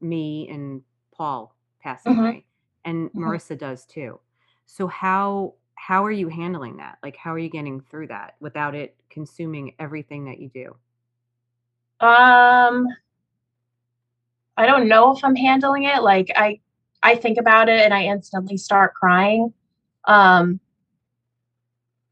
[0.00, 2.18] me and Paul passing Mhm.
[2.18, 2.46] away,
[2.84, 3.18] and Mhm.
[3.18, 4.20] Marissa does too.
[4.66, 6.98] So how how are you handling that?
[7.02, 10.76] Like, how are you getting through that without it consuming everything that you do?
[12.00, 12.88] Um
[14.56, 16.60] I don't know if I'm handling it, like, I
[17.02, 19.52] I think about it and I instantly start crying.
[20.06, 20.60] Um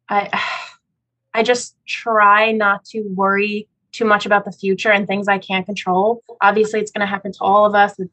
[0.09, 0.29] I
[1.35, 5.65] I just try not to worry too much about the future and things I can't
[5.67, 6.23] control.
[6.43, 8.13] Obviously, it's gonna happen to all of us, it's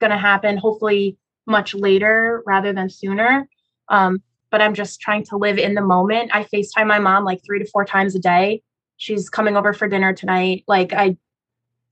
[0.00, 3.48] gonna happen hopefully much later rather than sooner.
[3.88, 6.30] Um, but I'm just trying to live in the moment.
[6.34, 8.62] I FaceTime my mom, like, 3 to 4 times a day.
[9.02, 10.62] She's coming over for dinner tonight.
[10.68, 11.16] Like, I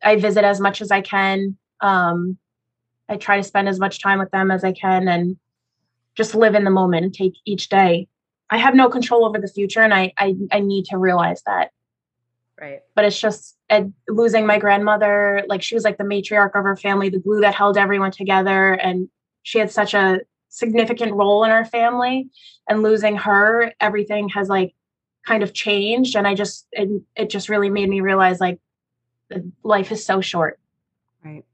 [0.01, 1.57] I visit as much as I can.
[1.81, 2.39] Um,
[3.09, 5.37] I try to spend as much time with them as I can and
[6.15, 8.07] just live in the moment and take each day.
[8.49, 11.73] I have no control over the future, and I I I need to realize that.
[12.61, 12.79] Right.
[12.95, 16.77] But it's just and losing my grandmother, like, she was like the matriarch of her
[16.77, 19.09] family, the glue that held everyone together, and
[19.43, 22.31] she had such a significant role in our family,
[22.69, 24.75] and losing her, everything has, like,
[25.27, 28.59] kind of changed, and I just and it just really made me realize, like,
[29.63, 30.59] life is so short.
[31.25, 31.45] Right.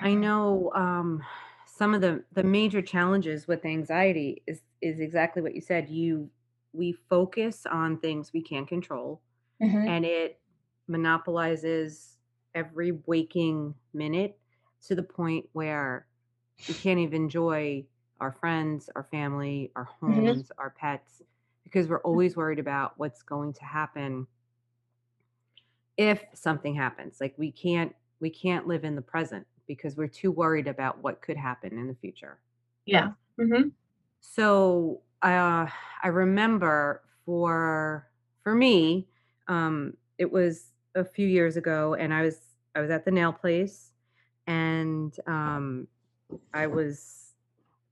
[0.00, 1.22] I know, um,
[1.66, 5.88] some of the the major challenges with anxiety is is exactly what you said.
[5.90, 6.30] You
[6.72, 9.20] we focus on things we can't control,
[9.62, 9.88] Mhm.
[9.88, 10.38] and it
[10.88, 12.18] monopolizes
[12.54, 14.38] every waking minute
[14.86, 16.06] to the point where
[16.68, 17.84] we can't even enjoy
[18.20, 20.26] our friends, our family, our Mhm.
[20.26, 21.22] homes, our pets,
[21.66, 24.24] because we're always worried about what's going to happen
[25.96, 27.18] if something happens.
[27.20, 31.20] Like we can't we can't live in the present because we're too worried about what
[31.20, 32.38] could happen in the future.
[32.84, 33.08] Yeah.
[33.38, 33.72] Mhm.
[34.20, 35.66] So, uh,
[36.02, 38.08] I remember for
[38.44, 39.08] for me,
[39.48, 42.40] um, it was a few years ago, and I was
[42.76, 43.90] I was at the nail place,
[44.46, 45.88] and um,
[46.54, 47.34] I was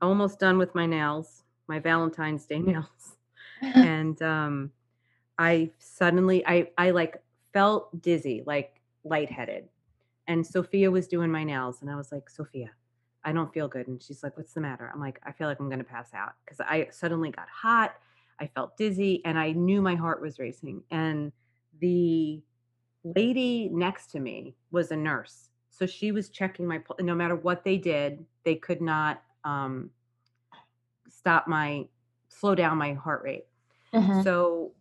[0.01, 3.17] almost done with my nails, my Valentine's Day nails,
[3.75, 4.71] and um,
[5.39, 9.69] I suddenly I I like felt dizzy, like lightheaded,
[10.27, 12.71] and Sophia was doing my nails, and I was like, Sophia,
[13.25, 13.89] I don't feel good.
[13.89, 14.91] And she's like, What's the matter?
[14.93, 17.95] I'm like, I feel like I'm going to pass out because I suddenly got hot.
[18.41, 20.83] I felt dizzy and I knew my heart was racing.
[20.91, 21.33] And
[21.81, 22.43] the
[23.05, 25.51] lady next to me was a nurse.
[25.71, 29.91] So she was checking my, no matter what they did, they could not um,
[31.09, 31.87] stop my,
[32.35, 33.47] slow down my heart rate.
[33.93, 34.23] Mhm.
[34.25, 34.73] So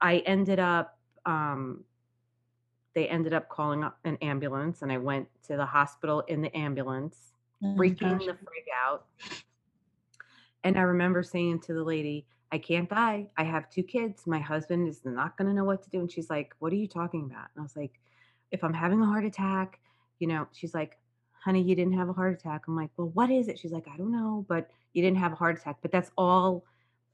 [0.00, 1.84] I ended up, um,
[2.94, 6.54] they ended up calling up an ambulance and I went to the hospital in the
[6.56, 8.26] ambulance, Oh freaking gosh.
[8.26, 9.06] the frig out.
[10.64, 13.28] And I remember saying to the lady, I can't die.
[13.36, 14.26] I have two kids.
[14.26, 16.00] My husband is not going to know what to do.
[16.00, 17.48] And she's like, What are you talking about?
[17.54, 18.00] And I was like,
[18.50, 19.78] If I'm having a heart attack,
[20.18, 20.98] you know, she's like,
[21.44, 22.64] Honey, you didn't have a heart attack.
[22.66, 23.58] I'm like, Well, what is it?
[23.58, 25.78] She's like, I don't know, but you didn't have a heart attack.
[25.80, 26.64] But that's all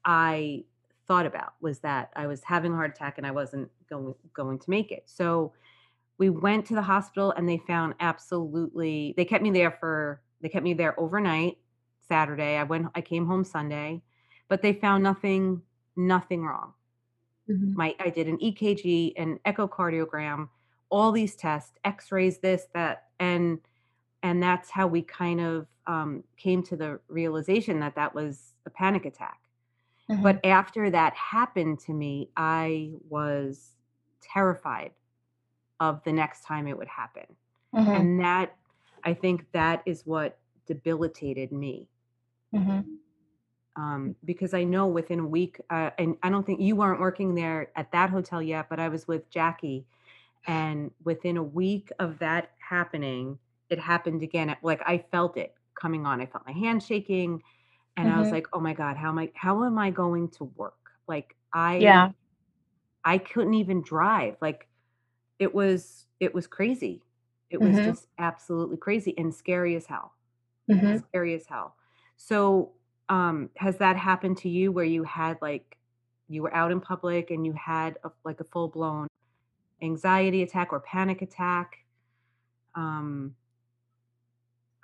[0.07, 0.65] I
[1.09, 4.59] thought about was that I was having a heart attack and I wasn't going going
[4.61, 5.05] to make it.
[5.07, 5.53] So
[6.19, 10.49] we went to the hospital and they found absolutely they kept me there for they
[10.49, 11.59] kept me there overnight
[12.09, 12.57] Saturday.
[12.57, 14.03] I went I came home Sunday,
[14.49, 15.63] but they found nothing
[15.97, 16.75] nothing wrong.
[17.51, 17.75] Mhm.
[17.77, 20.49] My I did an EKG, an echocardiogram,
[20.91, 23.61] all these tests, x-rays, this, that, and
[24.23, 28.71] and that's how we kind of um, came to the realization that that was a
[28.71, 29.39] panic attack.
[30.11, 30.23] Mhm.
[30.23, 33.77] But after that happened to me, I was
[34.21, 34.93] terrified
[35.81, 37.27] of the next time it would happen.
[37.75, 38.01] Mhm.
[38.01, 38.57] And that
[39.05, 41.89] I think that is what debilitated me.
[42.53, 42.99] Mhm.
[43.77, 47.35] Um, because I know within a week, uh, and I don't think you weren't working
[47.35, 49.87] there at that hotel yet, but I was with Jackie,
[50.47, 53.39] and within a week of that happening,
[53.69, 54.57] it happened again.
[54.63, 56.21] Like I felt it coming on.
[56.21, 57.43] I felt my hand shaking,
[57.97, 58.33] and I was Mhm.
[58.33, 59.31] like, "Oh my God, how am I?
[59.35, 62.11] How am I going to work?" Like i Yeah.
[63.05, 64.37] I, couldn't even drive.
[64.41, 64.69] Like
[65.39, 67.03] it was, it was crazy.
[67.51, 67.85] It was Mhm.
[67.85, 70.13] just absolutely crazy and scary as hell
[70.69, 71.05] Mhm.
[71.09, 71.77] scary as hell.
[72.17, 72.73] So,
[73.09, 75.79] um, has that happened to you where you had like
[76.29, 79.07] you were out in public and you had a, like a full blown
[79.83, 81.85] anxiety attack or panic attack?
[82.75, 83.35] Um,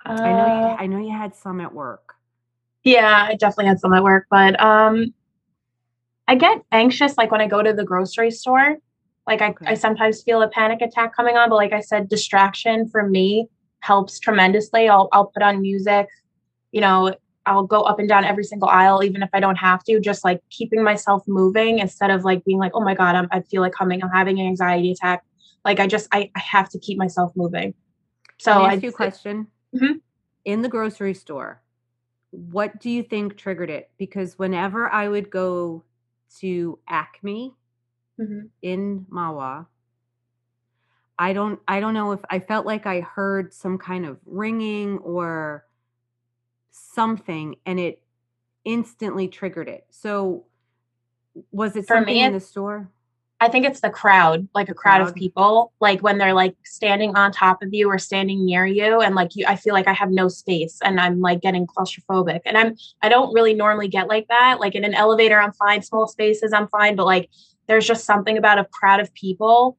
[0.05, 0.69] I know you.
[0.69, 2.15] Uh, I know you had some at work.
[2.83, 5.13] Yeah, I definitely had some at work, but um,
[6.27, 8.77] I get anxious like when I go to the grocery store.
[9.25, 12.89] Like I, I sometimes feel a panic attack coming on, but like I said, distraction
[12.89, 13.47] for me
[13.79, 14.89] helps tremendously.
[14.89, 16.07] I'll I'll put on music,
[16.73, 17.15] you know,
[17.45, 20.25] I'll go up and down every single aisle, even if I don't have to, just
[20.25, 23.61] like keeping myself moving instead of like being like, oh my God, I'm, I feel
[23.61, 25.23] like coming, I'm having an anxiety attack.
[25.65, 27.73] Like I just I, I have to keep myself moving.
[28.39, 29.47] So Can I I you a question?
[29.73, 30.01] Mhm.
[30.45, 31.61] In the grocery store,
[32.33, 33.91] what do you think triggered it?
[33.97, 35.83] Because whenever I would go
[36.39, 37.53] to Acme
[38.19, 38.49] Mhm.
[38.63, 39.67] in Mahwah,
[41.19, 44.97] I don't I don't know if I felt like I heard some kind of ringing
[44.99, 45.65] or
[46.71, 48.01] something and it
[48.65, 49.85] instantly triggered it.
[49.91, 50.45] So
[51.51, 52.89] was it for something me, in the store?
[53.43, 57.17] I think it's the crowd, like a crowd of people, like when they're like standing
[57.17, 59.91] on top of you or standing near you, and like you, I feel like I
[59.91, 64.07] have no space, and I'm like getting claustrophobic, and I'm I don't really normally get
[64.07, 64.61] like that.
[64.61, 65.81] Like in an elevator, I'm fine.
[65.81, 67.29] Small spaces, I'm fine, but like
[67.67, 69.77] there's just something about a crowd of people.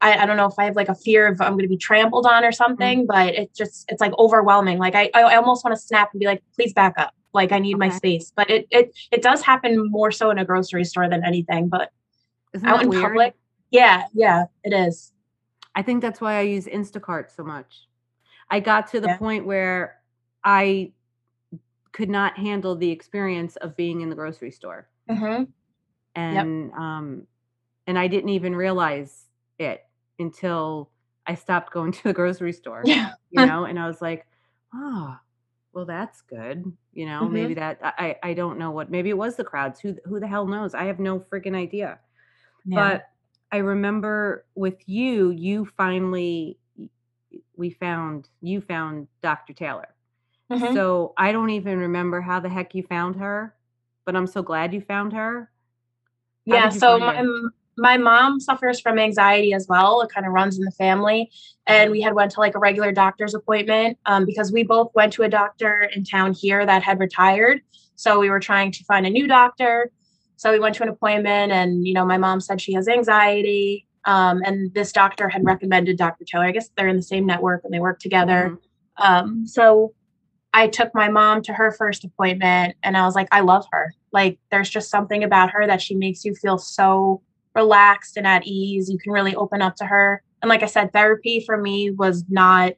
[0.00, 1.76] I, I don't know if I have like a fear of I'm going to be
[1.76, 3.06] trampled on or something, mm.
[3.08, 4.78] but it just it's like overwhelming.
[4.78, 7.12] Like I I almost want to snap and be like, please back up.
[7.34, 8.32] Like I need my space.
[8.34, 11.68] But it it it does happen more so in a grocery store than anything.
[11.68, 11.90] But
[12.56, 13.02] Isn't out in weird?
[13.02, 13.34] public,
[13.70, 15.12] yeah, yeah, it is.
[15.74, 17.88] I think that's why I use Instacart so much.
[18.50, 19.18] I got to the Yeah.
[19.18, 20.00] point where
[20.44, 20.92] I
[21.92, 24.88] could not handle the experience of being in the grocery store.
[25.10, 25.44] Mm-hmm.
[26.14, 27.26] and um
[27.86, 29.26] and I didn't even realize
[29.58, 29.84] it
[30.18, 30.90] until
[31.26, 33.14] I stopped going to the grocery store, Yeah.
[33.30, 34.26] you know, and I was like,
[34.74, 35.16] oh,
[35.72, 36.64] well, that's good.
[36.92, 39.44] You know, maybe hmm that I I I don't know what maybe it was the
[39.44, 39.80] crowds.
[39.80, 40.74] Who who the hell knows?
[40.74, 42.00] I have no freaking idea.
[42.66, 42.76] Yeah.
[42.76, 43.08] But
[43.52, 46.58] I remember with you, you finally
[47.56, 49.52] we found you found Dr.
[49.52, 49.94] Taylor.
[50.50, 53.54] hmm So I don't even remember how the heck you found her,
[54.04, 55.50] but I'm so glad you found her.
[56.48, 56.68] How Yeah.
[56.70, 57.24] So my
[57.78, 60.00] my mom suffers from anxiety as well.
[60.00, 61.30] It kind of runs in the family,
[61.66, 61.92] and Mhm.
[61.92, 65.22] we had went to like a regular doctor's appointment um, because we both went to
[65.24, 67.60] a doctor in town here that had retired.
[67.96, 69.90] So we were trying to find a new doctor.
[70.36, 73.86] So we went to an appointment, and you know, my mom said she has anxiety.
[74.06, 76.24] Um, and this doctor had recommended Dr.
[76.24, 76.44] Taylor.
[76.44, 78.56] I guess they're in the same network and they work together.
[78.56, 79.04] Mhm.
[79.04, 79.94] Um, so
[80.54, 83.92] I took my mom to her first appointment and I was like, I love her.
[84.12, 87.20] Like, there's just something about her that she makes you feel so
[87.54, 88.88] relaxed and at ease.
[88.88, 90.22] You can really open up to her.
[90.40, 92.74] And like I said, therapy for me was not,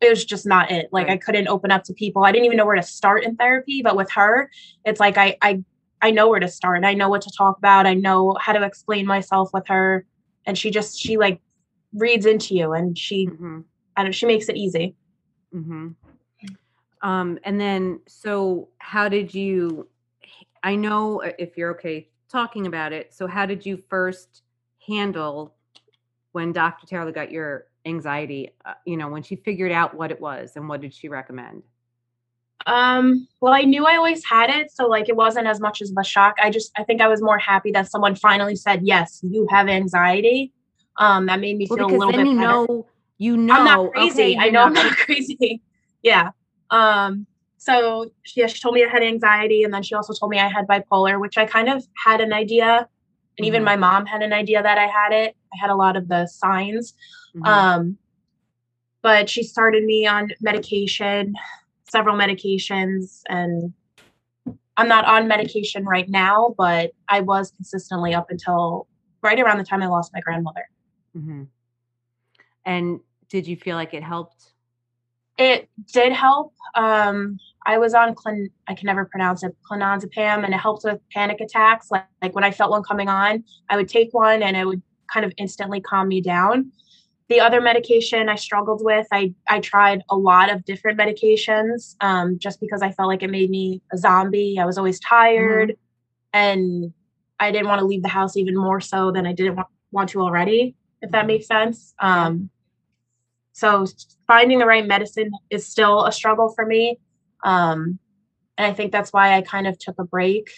[0.00, 0.88] it was just not it.
[0.92, 2.24] Like, I couldn't open up to people.
[2.24, 3.82] I didn't even know where to start in therapy.
[3.82, 4.48] But with her,
[4.84, 5.64] it's like I, I,
[6.02, 6.84] I know where to start.
[6.84, 7.86] I know what to talk about.
[7.86, 10.06] I know how to explain myself with her.
[10.46, 11.40] And she just, she like
[11.92, 13.64] reads into you and she, Mhm.
[13.96, 14.96] I don't, she makes it easy.
[15.54, 15.94] Mhm.
[17.02, 19.88] Um, and then, so how did you?
[20.62, 23.14] I know if you're okay talking about it.
[23.14, 24.42] So, how did you first
[24.86, 25.54] handle
[26.32, 26.86] when Dr.
[26.86, 28.50] Taylor got your anxiety?
[28.64, 31.62] Uh, you know, when she figured out what it was, and what did she recommend?
[32.66, 35.90] Um, well, I knew I always had it, so like it wasn't as much as
[35.90, 36.36] of a shock.
[36.42, 39.68] I just I think I was more happy that someone finally said, "Yes, you have
[39.68, 40.52] anxiety."
[40.98, 42.48] Um, that made me Well, feel a little bit you better.
[42.48, 42.86] know,
[43.18, 44.38] you know, I'm not okay, crazy.
[44.38, 45.62] I you're know I'm not not crazy.
[46.02, 46.30] Yeah.
[46.70, 50.30] Um, so she, yeah, she told me I had anxiety, and then she also told
[50.30, 52.86] me I had bipolar, which I kind of had an idea,
[53.38, 53.66] and even Mhm.
[53.66, 55.34] my mom had an idea that I had it.
[55.52, 56.94] I had a lot of the signs.
[57.34, 57.46] Mhm.
[57.46, 57.98] Um,
[59.02, 61.34] but she started me on medication,
[61.90, 63.72] several medications, and
[64.76, 68.86] I'm not on medication right now, but I was consistently up until
[69.22, 70.68] right around the time I lost my grandmother.
[71.16, 71.48] Mhm.
[72.64, 74.52] And did you feel like it helped?
[75.38, 76.54] It did help.
[76.74, 81.00] Um, I was on clon- I can never pronounce it clonazepam, and it helped with
[81.10, 81.90] panic attacks.
[81.90, 84.82] Like, like when I felt one coming on, I would take one, and it would
[85.12, 86.72] kind of instantly calm me down.
[87.30, 92.38] The other medication I struggled with, I I tried a lot of different medications um,
[92.38, 94.58] just because I felt like it made me a zombie.
[94.60, 96.38] I was always tired, mm-hmm.
[96.38, 96.92] and
[97.38, 100.08] I didn't want to leave the house even more so than I didn't want, want
[100.10, 100.74] to already.
[101.02, 101.26] If that mm-hmm.
[101.28, 101.94] makes sense.
[102.00, 102.50] Um,
[103.52, 103.86] so
[104.26, 106.98] finding the right medicine is still a struggle for me,
[107.44, 108.00] um,
[108.58, 110.50] and I think that's why I kind of took a break,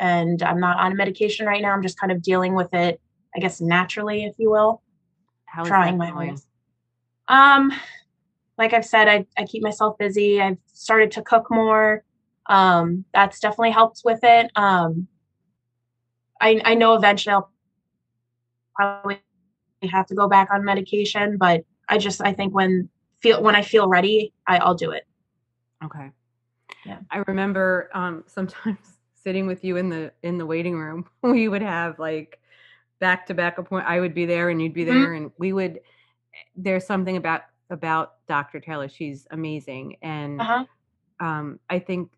[0.00, 1.72] and I'm not on medication right now.
[1.72, 3.00] I'm just kind of dealing with it,
[3.36, 4.81] I guess, naturally, if you will.
[5.52, 6.46] How trying my ways.
[7.28, 7.72] Um,
[8.56, 10.40] like I've said, I, I keep myself busy.
[10.40, 12.04] I've started to cook more.
[12.46, 14.50] Um, that's definitely helped with it.
[14.56, 15.08] Um,
[16.40, 17.50] I I know eventually I'll
[18.74, 19.20] probably
[19.90, 22.88] have to go back on medication, but I just I think when
[23.20, 25.06] feel when I feel ready, I, I'll do it.
[25.84, 26.10] Okay.
[26.86, 27.00] Yeah.
[27.10, 28.78] I remember um sometimes
[29.22, 32.38] sitting with you in the in the waiting room, we would have like
[33.02, 33.90] back to back appointment.
[33.90, 34.94] I would be there and you'd be mm-hmm.
[34.94, 35.24] there, mm-hmm.
[35.24, 35.80] and we would.
[36.56, 38.60] There's something about about Dr.
[38.60, 38.88] Taylor.
[38.88, 40.64] She's amazing, and uh-huh.
[41.20, 42.12] um, I think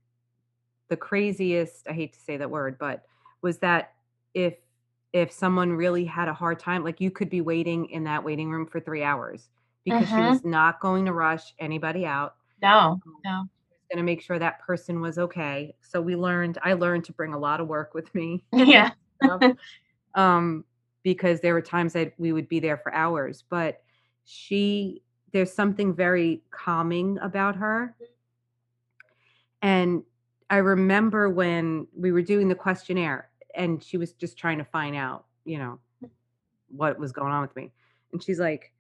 [0.91, 1.89] the craziest.
[1.89, 3.07] I hate to say that word, but
[3.41, 3.95] was that
[4.35, 4.55] if
[5.15, 8.51] if someone really had a hard time, like you could be waiting in that waiting
[8.51, 9.49] room for three hours
[9.85, 10.17] because uh-huh.
[10.17, 10.33] she mm-hmm.
[10.33, 12.35] was not going to rush anybody out.
[12.63, 13.45] No, no.
[13.91, 15.75] Going to make sure that person was okay.
[15.81, 16.59] So we learned.
[16.63, 18.45] I learned to bring a lot of work with me.
[18.53, 18.91] Yeah.
[20.15, 20.65] um,
[21.05, 23.81] because there were times that we would be there for hours but
[24.25, 25.03] she
[25.33, 27.95] there's something very calming about her.
[29.61, 30.03] And
[30.51, 34.95] i remember when we were doing the questionnaire and she was just trying to find
[34.95, 35.79] out you know
[36.69, 37.73] what was going on with me.
[38.13, 38.73] And she's like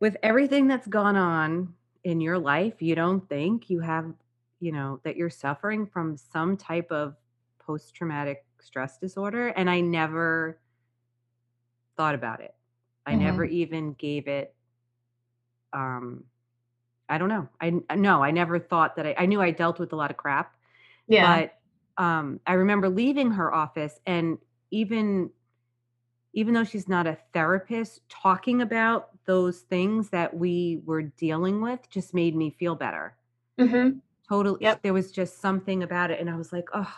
[0.00, 4.12] with everything that's gone on in your life you don't think you have
[4.60, 7.16] you know that you're suffering from some type of
[7.58, 9.48] post traumatic stress disorder?
[9.48, 10.58] And i never
[11.96, 12.54] thought about it.
[13.06, 13.24] I mm-hmm.
[13.24, 14.54] never even gave it
[15.72, 16.24] um
[17.08, 17.48] I don't know.
[17.60, 20.16] I no, I never thought that I I knew I dealt with a lot of
[20.16, 20.54] crap.
[21.06, 21.48] Yeah.
[21.96, 24.38] But um I remember leaving her office and
[24.70, 25.30] even
[26.34, 31.88] even though she's not a therapist, talking about those things that we were dealing with
[31.90, 33.14] just made me feel better.
[33.60, 33.98] Mm-hmm.
[34.28, 34.58] Totally.
[34.62, 34.82] Yep.
[34.82, 36.20] There was just something about it.
[36.20, 36.92] And I was like, oh,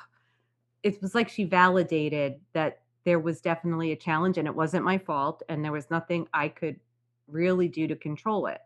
[0.83, 4.99] it was like she validated that there was definitely a challenge and it wasn't my
[4.99, 6.81] fault and there was nothing I could
[7.29, 8.61] really do to control it.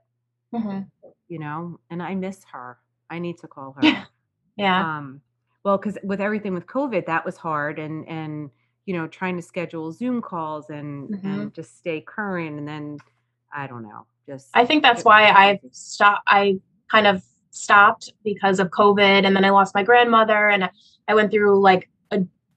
[0.54, 0.80] Mm-hmm.
[1.28, 2.78] You know, and I miss her.
[3.10, 4.06] I need to call her.
[4.56, 4.98] yeah.
[4.98, 5.20] Um,
[5.64, 8.50] well, because with everything with COVID, that was hard, and and
[8.86, 11.26] you know, trying to schedule Zoom calls and mm-hmm.
[11.26, 12.98] and just stay current, and then
[13.52, 14.48] I don't know, just.
[14.54, 16.22] I think that's why I stopped.
[16.26, 16.58] I
[16.90, 20.70] kind of stopped because of COVID, and then I lost my grandmother, and
[21.06, 21.90] I went through like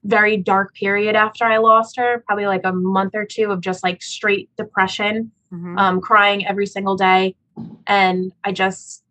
[0.04, 3.84] very dark period after I lost her, probably like a month or two of just
[3.84, 5.78] like straight depression, mm-hmm.
[5.78, 7.36] um, crying every single day.
[7.86, 9.04] And I just,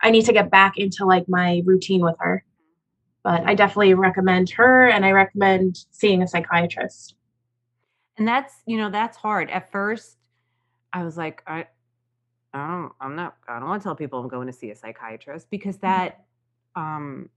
[0.00, 2.44] I need to get back into like my routine with her.
[3.22, 7.14] But I definitely recommend her and I recommend seeing a psychiatrist.
[8.16, 9.50] And that's, you know, that's hard.
[9.50, 10.16] At first,
[10.92, 11.66] I was like, I,
[12.54, 14.76] I don't, I'm not, I don't want to tell people I'm going to see a
[14.76, 15.86] psychiatrist because mm-hmm.
[15.86, 16.24] that,
[16.74, 17.28] um,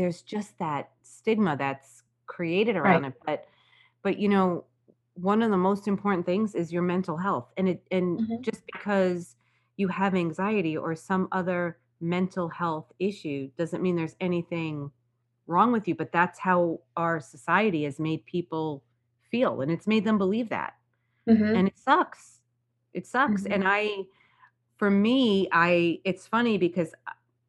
[0.00, 3.12] there's just that stigma that's created around right.
[3.12, 3.48] it but
[4.02, 4.64] but you know
[5.14, 8.40] one of the most important things is your mental health and it and mm-hmm.
[8.40, 9.36] just because
[9.76, 14.90] you have anxiety or some other mental health issue doesn't mean there's anything
[15.46, 18.82] wrong with you but that's how our society has made people
[19.30, 20.74] feel and it's made them believe that
[21.28, 21.56] mm-hmm.
[21.56, 22.40] and it sucks
[22.94, 23.52] it sucks mm-hmm.
[23.52, 23.96] and i
[24.76, 26.94] for me i it's funny because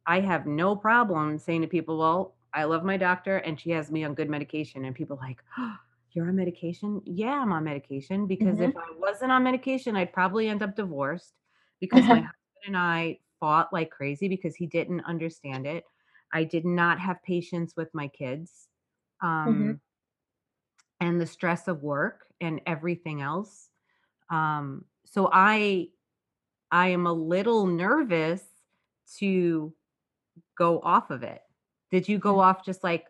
[0.06, 3.90] i have no problem saying to people well I love my doctor and she has
[3.90, 4.84] me on good medication.
[4.84, 5.76] And people like, oh,
[6.12, 7.00] you're on medication?
[7.04, 8.70] Yeah, I'm on medication because mm-hmm.
[8.70, 11.34] if I wasn't on medication, I'd probably end up divorced
[11.80, 12.32] because my husband
[12.66, 15.84] and I fought like crazy because he didn't understand it.
[16.32, 18.68] I did not have patience with my kids.
[19.22, 19.48] Mm-hmm.
[19.48, 19.72] Um, mm-hmm.
[21.00, 23.68] And the stress of work and everything else.
[24.30, 25.88] Um, so I
[26.70, 28.42] I am a little nervous
[29.18, 29.74] to
[30.56, 31.42] go off of it
[31.92, 33.04] did you go off just like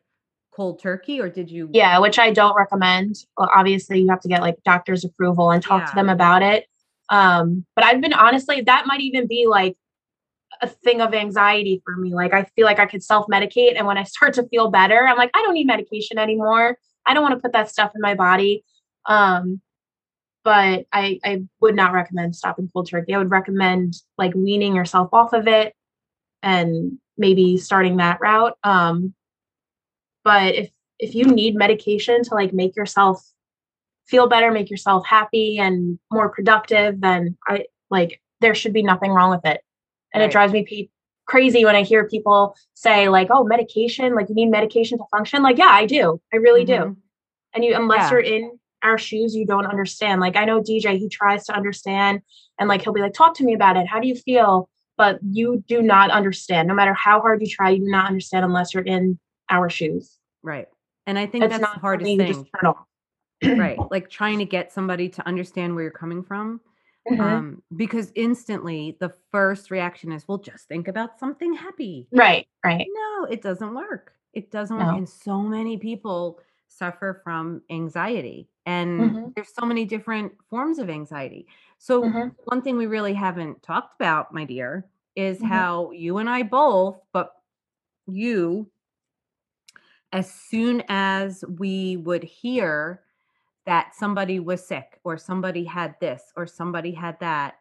[0.55, 3.17] cold turkey or did you Yeah, which I don't recommend.
[3.39, 5.87] Well, obviously you have to get like doctor's approval and talk yeah.
[5.87, 6.67] to them about it.
[7.09, 9.77] Um, but I've been honestly that might even be like
[10.61, 12.13] a thing of anxiety for me.
[12.13, 15.17] Like I feel like I could self-medicate and when I start to feel better, I'm
[15.17, 16.77] like I don't need medication anymore.
[17.07, 18.65] I don't want to put that stuff in my body.
[19.07, 19.61] Um,
[20.45, 23.15] but I I would not recommend stopping cold turkey.
[23.15, 25.73] I would recommend like weaning yourself off of it
[26.43, 28.57] and maybe starting that route.
[28.65, 29.15] Um,
[30.25, 33.25] but if if you need medication to like make yourself
[34.07, 39.11] feel better, make yourself happy and more productive, then I like there should be nothing
[39.11, 39.61] wrong with it.
[40.15, 40.29] And right.
[40.29, 40.89] it drives me pe-
[41.27, 45.43] crazy when I hear people say like, "Oh, medication, like you need medication to function."
[45.43, 46.21] Like, yeah, I do.
[46.33, 46.91] I really mm-hmm.
[46.91, 46.97] do.
[47.55, 48.11] And you unless yeah.
[48.11, 50.21] you're in our shoes, you don't understand.
[50.21, 52.21] Like I know DJ, he tries to understand
[52.59, 53.87] and like he'll be like, "Talk to me about it.
[53.87, 56.69] How do you feel?" But you do not understand.
[56.69, 59.19] No matter how hard you try, you do not understand unless you're in
[59.49, 60.19] our shoes.
[60.43, 60.69] Right.
[61.07, 62.47] And I think it's that's the hardest thing.
[63.59, 63.79] right.
[63.91, 66.61] Like trying to get somebody to understand where you're coming from.
[67.11, 67.21] Mm-hmm.
[67.21, 72.07] Um, because instantly the first reaction is, well, just think about something happy.
[72.13, 72.87] Right, right.
[72.89, 74.13] No, it doesn't work.
[74.35, 74.85] It doesn't no.
[74.85, 74.97] work.
[74.99, 76.39] And so many people
[76.69, 78.49] suffer from anxiety.
[78.67, 79.25] And mm-hmm.
[79.35, 81.47] there's so many different forms of anxiety.
[81.83, 82.29] So, mm-hmm.
[82.45, 85.49] one thing we really haven't talked about, my dear, is mm-hmm.
[85.49, 87.33] how you and I both, but
[88.07, 88.71] you,
[90.13, 93.01] as soon as we would hear
[93.67, 97.55] that somebody was sick or somebody had this or somebody had that,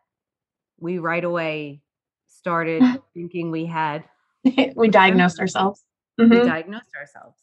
[0.80, 1.82] we right away
[2.28, 2.84] started
[3.16, 4.04] thinking we had.
[4.76, 5.84] we diagnosed ourselves.
[6.20, 6.32] Mm-hmm.
[6.32, 7.40] We diagnosed ourselves.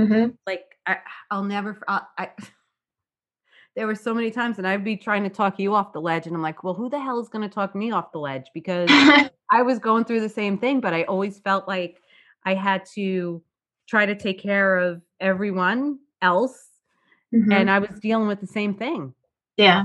[0.00, 0.30] Mm-hmm.
[0.46, 0.96] Like I,
[1.30, 1.78] will never.
[1.86, 2.30] I, I
[3.76, 6.26] there were so many times, and I'd be trying to talk you off the ledge,
[6.26, 8.46] and I'm like, well, who the hell is going to talk me off the ledge?
[8.54, 8.88] Because
[9.50, 12.00] I was going through the same thing, but I always felt like
[12.44, 13.42] I had to
[13.86, 16.68] try to take care of everyone else,
[17.34, 17.52] mm-hmm.
[17.52, 19.14] and I was dealing with the same thing.
[19.56, 19.84] Yeah,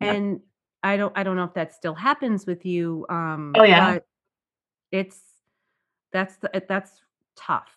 [0.00, 0.40] and.
[0.82, 1.12] I don't.
[1.14, 3.04] I don't know if that still happens with you.
[3.10, 3.98] Um, oh yeah,
[4.90, 5.20] it's
[6.10, 7.02] that's the that's
[7.36, 7.68] tough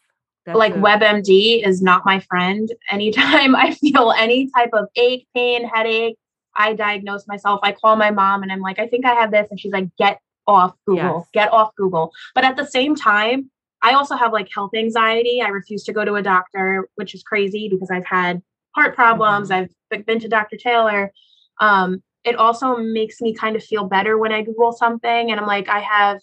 [0.46, 2.70] that's like a- WebMD is not my friend.
[2.90, 6.18] Anytime I feel any type of ache, pain, headache,
[6.56, 7.60] I diagnose myself.
[7.64, 9.48] I call my mom and I'm like, I think I have this.
[9.50, 11.28] And she's like, get off Google, yes.
[11.34, 12.12] get off Google.
[12.36, 13.50] But at the same time,
[13.82, 15.42] I also have like health anxiety.
[15.42, 18.42] I refuse to go to a doctor, which is crazy because I've had
[18.76, 19.50] heart problems.
[19.50, 19.72] Mm-hmm.
[19.94, 20.58] I've been to Dr.
[20.58, 21.12] Taylor.
[21.60, 25.46] Um, it also makes me kind of feel better when I Google something and I'm
[25.46, 26.20] like, I have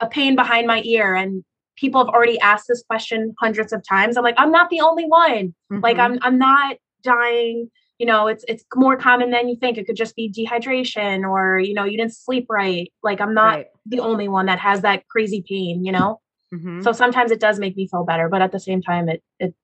[0.00, 1.44] a pain behind my ear and
[1.76, 4.16] people have already asked this question hundreds of times.
[4.16, 5.54] I'm like, I'm not the only one.
[5.72, 5.80] Mm-hmm.
[5.80, 7.70] Like I'm I'm not dying.
[7.98, 9.78] You know, it's it's more common than you think.
[9.78, 12.92] It could just be dehydration or, you know, you didn't sleep right.
[13.02, 13.66] Like I'm not right.
[13.86, 16.20] the only one that has that crazy pain, you know?
[16.52, 16.82] Mm-hmm.
[16.82, 19.54] So sometimes it does make me feel better, but at the same time it it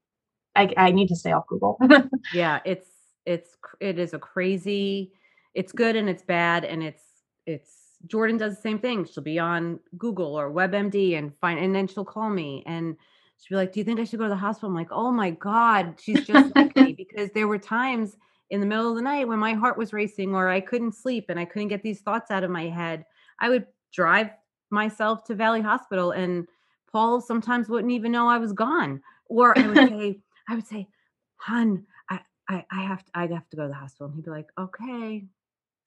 [0.56, 1.78] I, I need to stay off Google.
[2.34, 2.88] yeah, it's
[3.26, 5.12] it's it is a crazy
[5.54, 7.02] it's good and it's bad and it's
[7.46, 9.04] it's Jordan does the same thing.
[9.04, 12.96] She'll be on Google or WebMD and find, and then she'll call me and
[13.38, 15.12] she'll be like, "Do you think I should go to the hospital?" I'm like, "Oh
[15.12, 18.16] my god, she's just like me." Because there were times
[18.50, 21.26] in the middle of the night when my heart was racing or I couldn't sleep
[21.28, 23.04] and I couldn't get these thoughts out of my head.
[23.38, 24.30] I would drive
[24.70, 26.48] myself to Valley Hospital and
[26.90, 29.02] Paul sometimes wouldn't even know I was gone.
[29.26, 30.88] Or I would say, I would say,
[31.36, 34.24] "Hun, I, I, I have to, I have to go to the hospital." And he'd
[34.24, 35.24] be like, "Okay."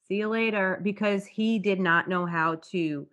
[0.07, 3.07] See you later because he did not know how to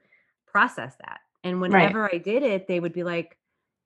[0.47, 2.15] process that and whenever right.
[2.15, 3.37] i did it they would be like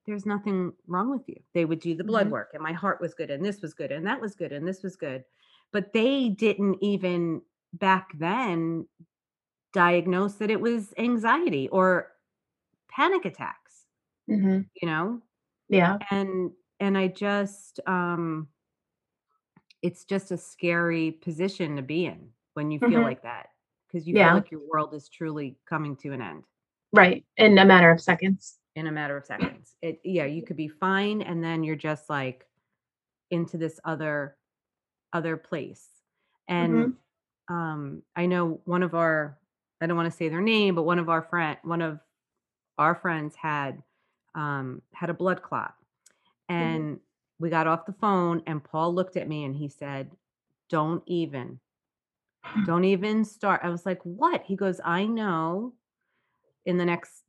[0.06, 2.32] there's nothing wrong with you they would do the blood mm-hmm.
[2.32, 4.66] work and my heart was good and this was good and that was good and
[4.66, 5.24] this was good
[5.72, 7.40] but they didn't even
[7.74, 8.86] back then
[9.72, 12.12] diagnose that it was anxiety or
[12.88, 13.84] panic attacks
[14.30, 14.60] mm-hmm.
[14.80, 15.20] you know
[15.68, 16.50] yeah and
[16.80, 18.48] and i just um
[19.82, 23.02] it's just a scary position to be in when you feel mm-hmm.
[23.02, 23.48] like that
[23.94, 24.28] because you yeah.
[24.28, 26.42] feel like your world is truly coming to an end.
[26.92, 27.24] Right.
[27.36, 28.58] In a matter of seconds.
[28.74, 29.76] In a matter of seconds.
[29.82, 32.46] It yeah, you could be fine and then you're just like
[33.30, 34.36] into this other
[35.12, 35.86] other place.
[36.48, 37.54] And mm-hmm.
[37.54, 39.38] um I know one of our
[39.80, 42.00] I don't want to say their name, but one of our friend one of
[42.78, 43.82] our friends had
[44.34, 45.74] um had a blood clot.
[46.50, 46.62] Mm-hmm.
[46.62, 46.94] And mm-hmm.
[47.38, 50.10] we got off the phone and Paul looked at me and he said,
[50.68, 51.60] "Don't even
[52.66, 53.60] don't even start.
[53.62, 54.42] I was like, what?
[54.42, 55.74] He goes, I know
[56.64, 57.24] in the next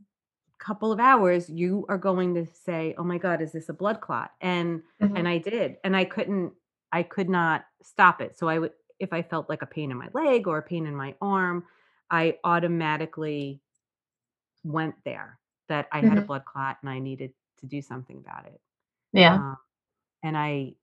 [0.59, 4.01] couple of hours you are going to say, "Oh my god, is this a blood
[4.01, 5.15] clot?" And mm-hmm.
[5.15, 5.77] and I did.
[5.83, 6.53] And I couldn't
[6.91, 8.37] I could not stop it.
[8.37, 10.87] So I would if I felt like a pain in my leg or a pain
[10.87, 11.65] in my arm,
[12.09, 13.61] I automatically
[14.63, 15.37] went there
[15.67, 16.07] that I mm-hmm.
[16.07, 16.27] had a mm-hmm.
[16.27, 18.59] blood clot and I needed to do something about it.
[19.13, 19.35] Yeah.
[19.35, 19.57] Um,
[20.23, 20.73] and I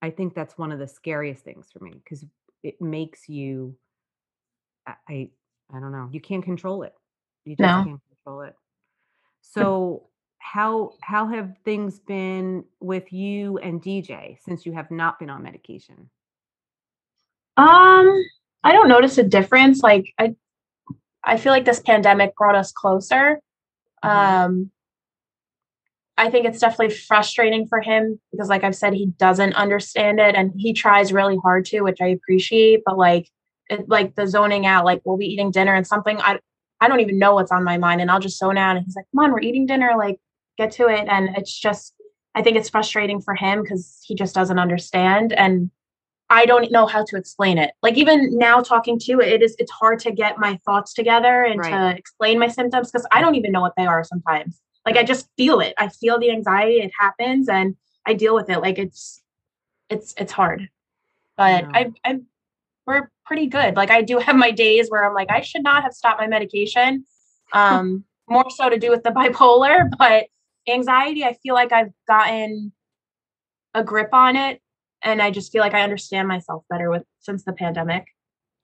[0.00, 2.24] I think that's one of the scariest things for me because
[2.62, 3.76] it makes you
[4.86, 5.30] I, I
[5.72, 6.08] I don't know.
[6.10, 6.94] You can't control it.
[7.44, 7.84] You just no.
[7.84, 8.54] can't control it.
[9.42, 10.04] So
[10.38, 15.42] how how have things been with you and DJ since you have not been on
[15.42, 16.10] medication?
[17.56, 18.24] Um,
[18.64, 19.82] I don't notice a difference.
[19.82, 20.36] Like I
[21.24, 23.40] I feel like this pandemic brought us closer.
[24.04, 24.44] Mm-hmm.
[24.44, 24.70] Um
[26.18, 30.34] I think it's definitely frustrating for him because, like I've said, he doesn't understand it
[30.34, 32.82] and he tries really hard to, which I appreciate.
[32.84, 33.30] But like,
[33.70, 36.40] it, like the zoning out, like we'll be eating dinner and something I
[36.80, 38.76] I don't even know what's on my mind, and I'll just zone out.
[38.76, 39.94] And he's like, "Come on, we're eating dinner.
[39.96, 40.20] Like,
[40.58, 41.94] get to it." And it's just,
[42.34, 45.70] I think it's frustrating for him because he just doesn't understand, and
[46.30, 47.72] I don't know how to explain it.
[47.82, 51.42] Like even now talking to it, it is it's hard to get my thoughts together
[51.44, 51.70] and Right.
[51.70, 54.60] to explain my symptoms because I don't even know what they are sometimes.
[54.86, 55.74] Like I just feel it.
[55.78, 57.76] I feel the anxiety, it happens and
[58.06, 58.60] I deal with it.
[58.60, 59.22] Like it's
[59.90, 60.68] it's it's hard.
[61.36, 61.70] But No.
[61.74, 62.20] I I
[62.86, 63.76] we're pretty good.
[63.76, 66.26] Like I do have my days where I'm like I should not have stopped my
[66.26, 67.04] medication.
[67.52, 70.26] Um more so to do with the bipolar, but
[70.68, 72.72] anxiety I feel like I've gotten
[73.74, 74.60] a grip on it
[75.02, 78.06] and I just feel like I understand myself better with since the pandemic.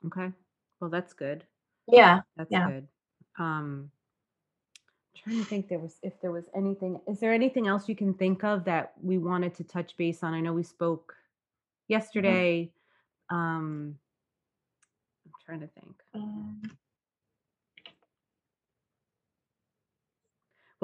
[0.07, 0.33] Okay.
[0.81, 1.45] Well, that's good.
[1.87, 2.21] Yeah.
[2.37, 2.69] That's Yeah.
[2.69, 2.89] good.
[3.39, 3.91] Um,
[5.25, 7.01] trying to think there was if there was anything.
[7.09, 10.35] Is there anything else you can think of that we wanted to touch base on?
[10.35, 11.15] I know we spoke
[11.89, 12.71] yesterday.
[13.31, 13.97] Um,
[15.27, 15.95] I'm trying to think.
[16.15, 16.63] Um,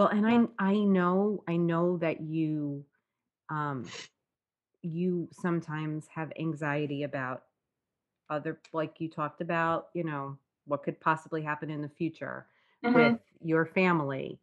[0.01, 2.87] Well, and I I know I know that you
[3.51, 3.87] um
[4.81, 7.43] you sometimes have anxiety about
[8.31, 12.47] other like you talked about, you know, what could possibly happen in the future
[12.83, 14.39] with mhm, your family.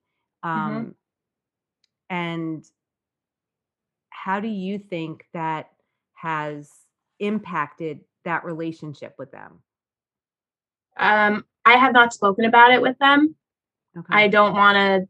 [0.55, 0.87] mhm.
[0.89, 0.95] Um
[2.09, 2.65] and
[4.09, 5.69] how do you think that
[6.13, 6.71] has
[7.19, 9.63] impacted that relationship with them?
[10.97, 13.35] Um, I have not spoken about it with them.
[13.97, 14.13] Okay.
[14.13, 15.07] I don't wanna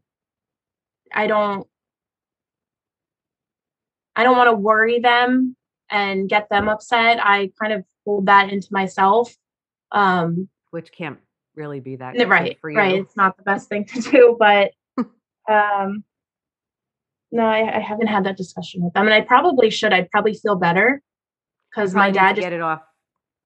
[1.12, 1.66] I don't
[4.16, 5.56] I don't wanna worry them
[5.90, 7.18] and get them upset.
[7.22, 9.34] I kind of hold that into myself.
[9.92, 11.18] Um, Which can't
[11.58, 13.02] really be that good right, for right, you.
[13.02, 14.72] it's not the best thing to do, but,
[15.50, 16.04] um,
[17.30, 19.92] no, I I haven't had that discussion with them, and I probably should.
[19.92, 21.02] I'd probably feel better
[21.70, 22.82] because my probably need to dad just get it off.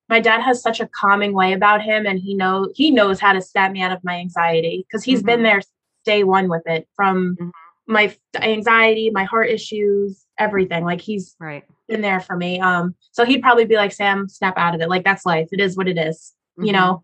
[0.08, 3.32] my dad has such a calming way about him and he know he knows how
[3.32, 5.60] to snap me out of my anxiety because he's been Mhm, there
[6.04, 7.50] day one with it from mhm,
[7.86, 11.64] my anxiety my heart issues everything like he's Right.
[11.88, 14.88] been there for me um so he'd probably be like sam snap out of it
[14.88, 16.76] like that's life it is what it is you Mhm.
[16.76, 17.02] know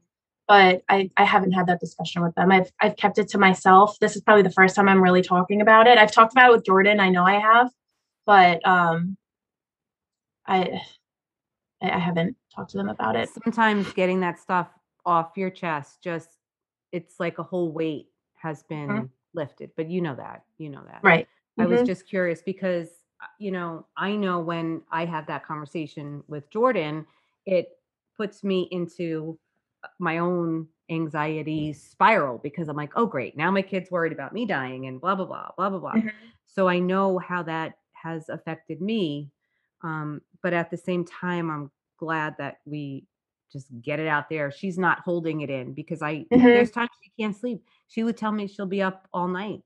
[0.48, 3.98] but i i haven't had that discussion with them i've i've kept it to myself
[4.00, 6.52] this is probably the first time i'm really talking about it i've talked about it
[6.52, 7.70] with jordan i know i have
[8.26, 9.16] but um
[10.46, 10.80] i
[11.82, 14.68] i haven't talked to them about it Sometimes getting that stuff
[15.06, 16.38] off your chest just
[16.92, 18.68] it's like a whole weight has Mhm.
[18.68, 20.44] been lifted, but you know that.
[20.58, 21.00] You know that.
[21.02, 21.26] right
[21.58, 22.88] I was hmm just curious because
[23.20, 27.04] uh, you know, I know when I have that conversation with Jordan,
[27.46, 27.68] it
[28.16, 29.38] puts me into
[29.98, 34.46] my own anxiety spiral because I'm like, "Oh great, now my kid's worried about me
[34.46, 38.28] dying and blah blah blah, blah blah blah." hmm So I know how that has
[38.28, 39.30] affected me.
[39.82, 43.06] Um, but at the same time, I'm glad that we
[43.52, 44.50] just get it out there.
[44.50, 47.64] She's not holding it in because I hmm there's times she can't sleep.
[47.88, 49.62] She would tell me she'll be up all night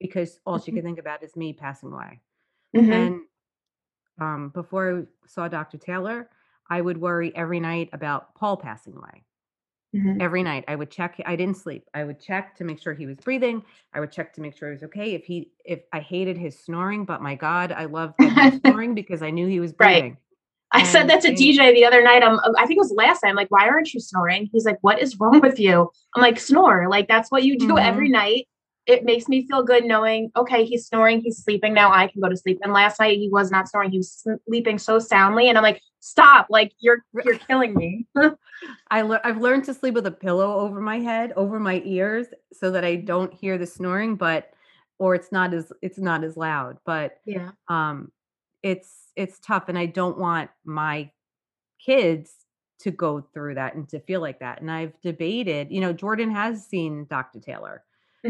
[0.00, 2.20] because all she Mhm, could think about is me passing away.
[2.72, 3.22] mhm, And
[4.20, 5.78] um, before I saw Dr.
[5.78, 6.30] Taylor,
[6.70, 9.24] I would worry every night about Paul passing away.
[9.94, 10.20] Mhm.
[10.20, 11.88] Every night I would check I didn't sleep.
[11.94, 13.62] I would check to make sure he was breathing.
[13.92, 15.14] I would check to make sure he was okay.
[15.14, 18.14] If he if I hated his snoring, but my God, I loved
[18.64, 20.02] snoring because I knew he was breathing.
[20.12, 20.16] Right.
[20.72, 22.24] I said that to DJ the other night.
[22.24, 23.30] Um, I think it was last night.
[23.30, 24.48] I'm like, why aren't you snoring?
[24.52, 25.88] He's like, what is wrong with you?
[26.16, 26.88] I'm like, snore.
[26.90, 28.12] Like that's what you do every Mhm.
[28.12, 28.48] night.
[28.86, 31.72] It makes me feel good knowing, okay, he's snoring, he's sleeping.
[31.72, 32.58] Now I can go to sleep.
[32.62, 33.90] And last night he was not snoring.
[33.90, 35.48] He was sleeping so soundly.
[35.48, 36.48] And I'm like, stop.
[36.50, 38.06] Like you're you're killing me.
[38.90, 42.26] I lear I've learned to sleep with a pillow over my head, over my ears,
[42.52, 44.50] so that I don't hear the snoring, but
[44.98, 46.76] or it's not as it's not as loud.
[46.84, 47.50] But Yeah.
[47.68, 48.12] um
[48.62, 51.10] it's it's tough and I don't want my
[51.84, 52.32] kids
[52.80, 54.60] to go through that and to feel like that.
[54.60, 57.40] And I've debated, you know, Jordan has seen Dr.
[57.40, 57.82] Taylor,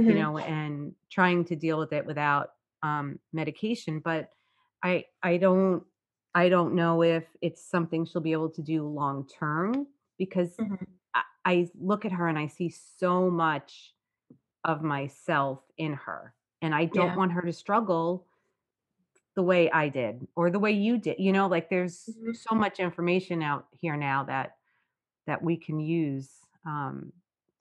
[0.07, 4.31] you hmm know, and trying to deal with it without um medication, but
[4.83, 5.85] I I don't
[6.35, 9.87] I don't know if it's something she'll be able to do long term
[10.19, 10.75] because hmm
[11.15, 13.95] I, I look at her and I see so much
[14.65, 16.35] of myself in her.
[16.63, 17.17] And I don't Yeah.
[17.17, 18.27] want her to struggle
[19.37, 21.17] the way I did or the way you did.
[21.19, 24.57] You know, like there's hmm so much information out here now that
[25.27, 26.31] that we can use
[26.67, 27.13] um,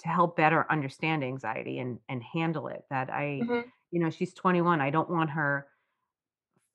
[0.03, 2.85] to help better understand anxiety and and handle it.
[2.89, 4.81] That I, hmm you know, she's 21.
[4.81, 5.67] I don't want her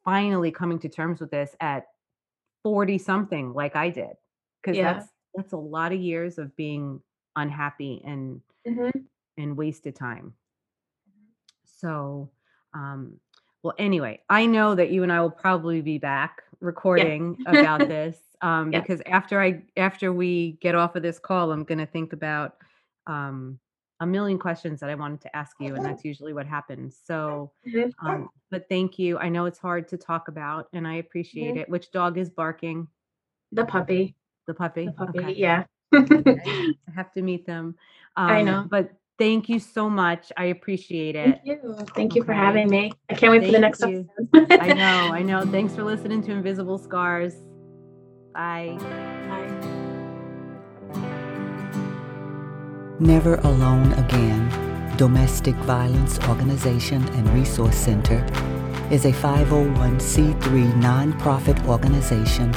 [0.04, 1.86] finally coming to terms with this at
[2.62, 4.16] 40 something like I did
[4.62, 4.80] because Yeah.
[4.80, 7.02] that's that's a lot of years of being
[7.36, 9.08] unhappy and hmm
[9.38, 10.34] and wasted time.
[11.64, 12.30] So,
[12.74, 13.20] um,
[13.62, 18.36] Well, anyway, I know that you and I will probably be back recording about this
[18.40, 18.80] um, Yeah.
[18.80, 22.56] because after I after we get off of this call, I'm going to think about
[23.09, 23.59] um,
[24.00, 26.96] a million questions that I wanted to ask you, and that's usually what happens.
[27.04, 27.50] So,
[28.00, 29.18] um, but thank you.
[29.18, 31.68] I know it's hard to talk about, and I appreciate it.
[31.68, 32.86] Which dog is barking?
[33.50, 34.14] The puppy.
[34.46, 34.86] The puppy.
[34.86, 35.18] The puppy.
[35.18, 35.32] Okay.
[35.32, 35.64] Yeah.
[35.92, 37.74] I have to meet them.
[38.16, 38.66] I Um, know.
[38.70, 40.30] But thank you so much.
[40.36, 41.40] I appreciate it.
[41.44, 41.76] Thank you.
[41.96, 42.92] Thank you for having me.
[43.11, 44.09] I can't wait for the next you.
[44.34, 44.61] episode.
[44.62, 45.44] I know, I know.
[45.44, 47.34] Thanks for listening to Invisible Scars.
[48.32, 49.17] Bye.
[53.01, 58.26] Never Alone Again Domestic Violence Organization and Resource Center
[58.90, 62.51] is a 501c3 nonprofit organization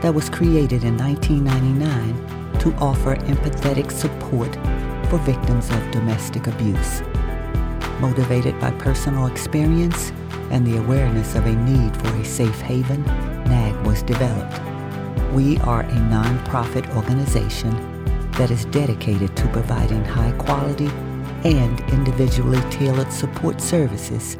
[0.00, 4.54] that was created in 1999 to offer empathetic support
[5.10, 7.02] for victims of domestic abuse.
[8.00, 10.12] Motivated by personal experience
[10.50, 13.04] and the awareness of a need for a safe haven,
[13.44, 14.62] NAG was developed.
[15.34, 17.93] We are a nonprofit organization
[18.36, 20.90] that is dedicated to providing high quality
[21.44, 24.36] and individually tailored support services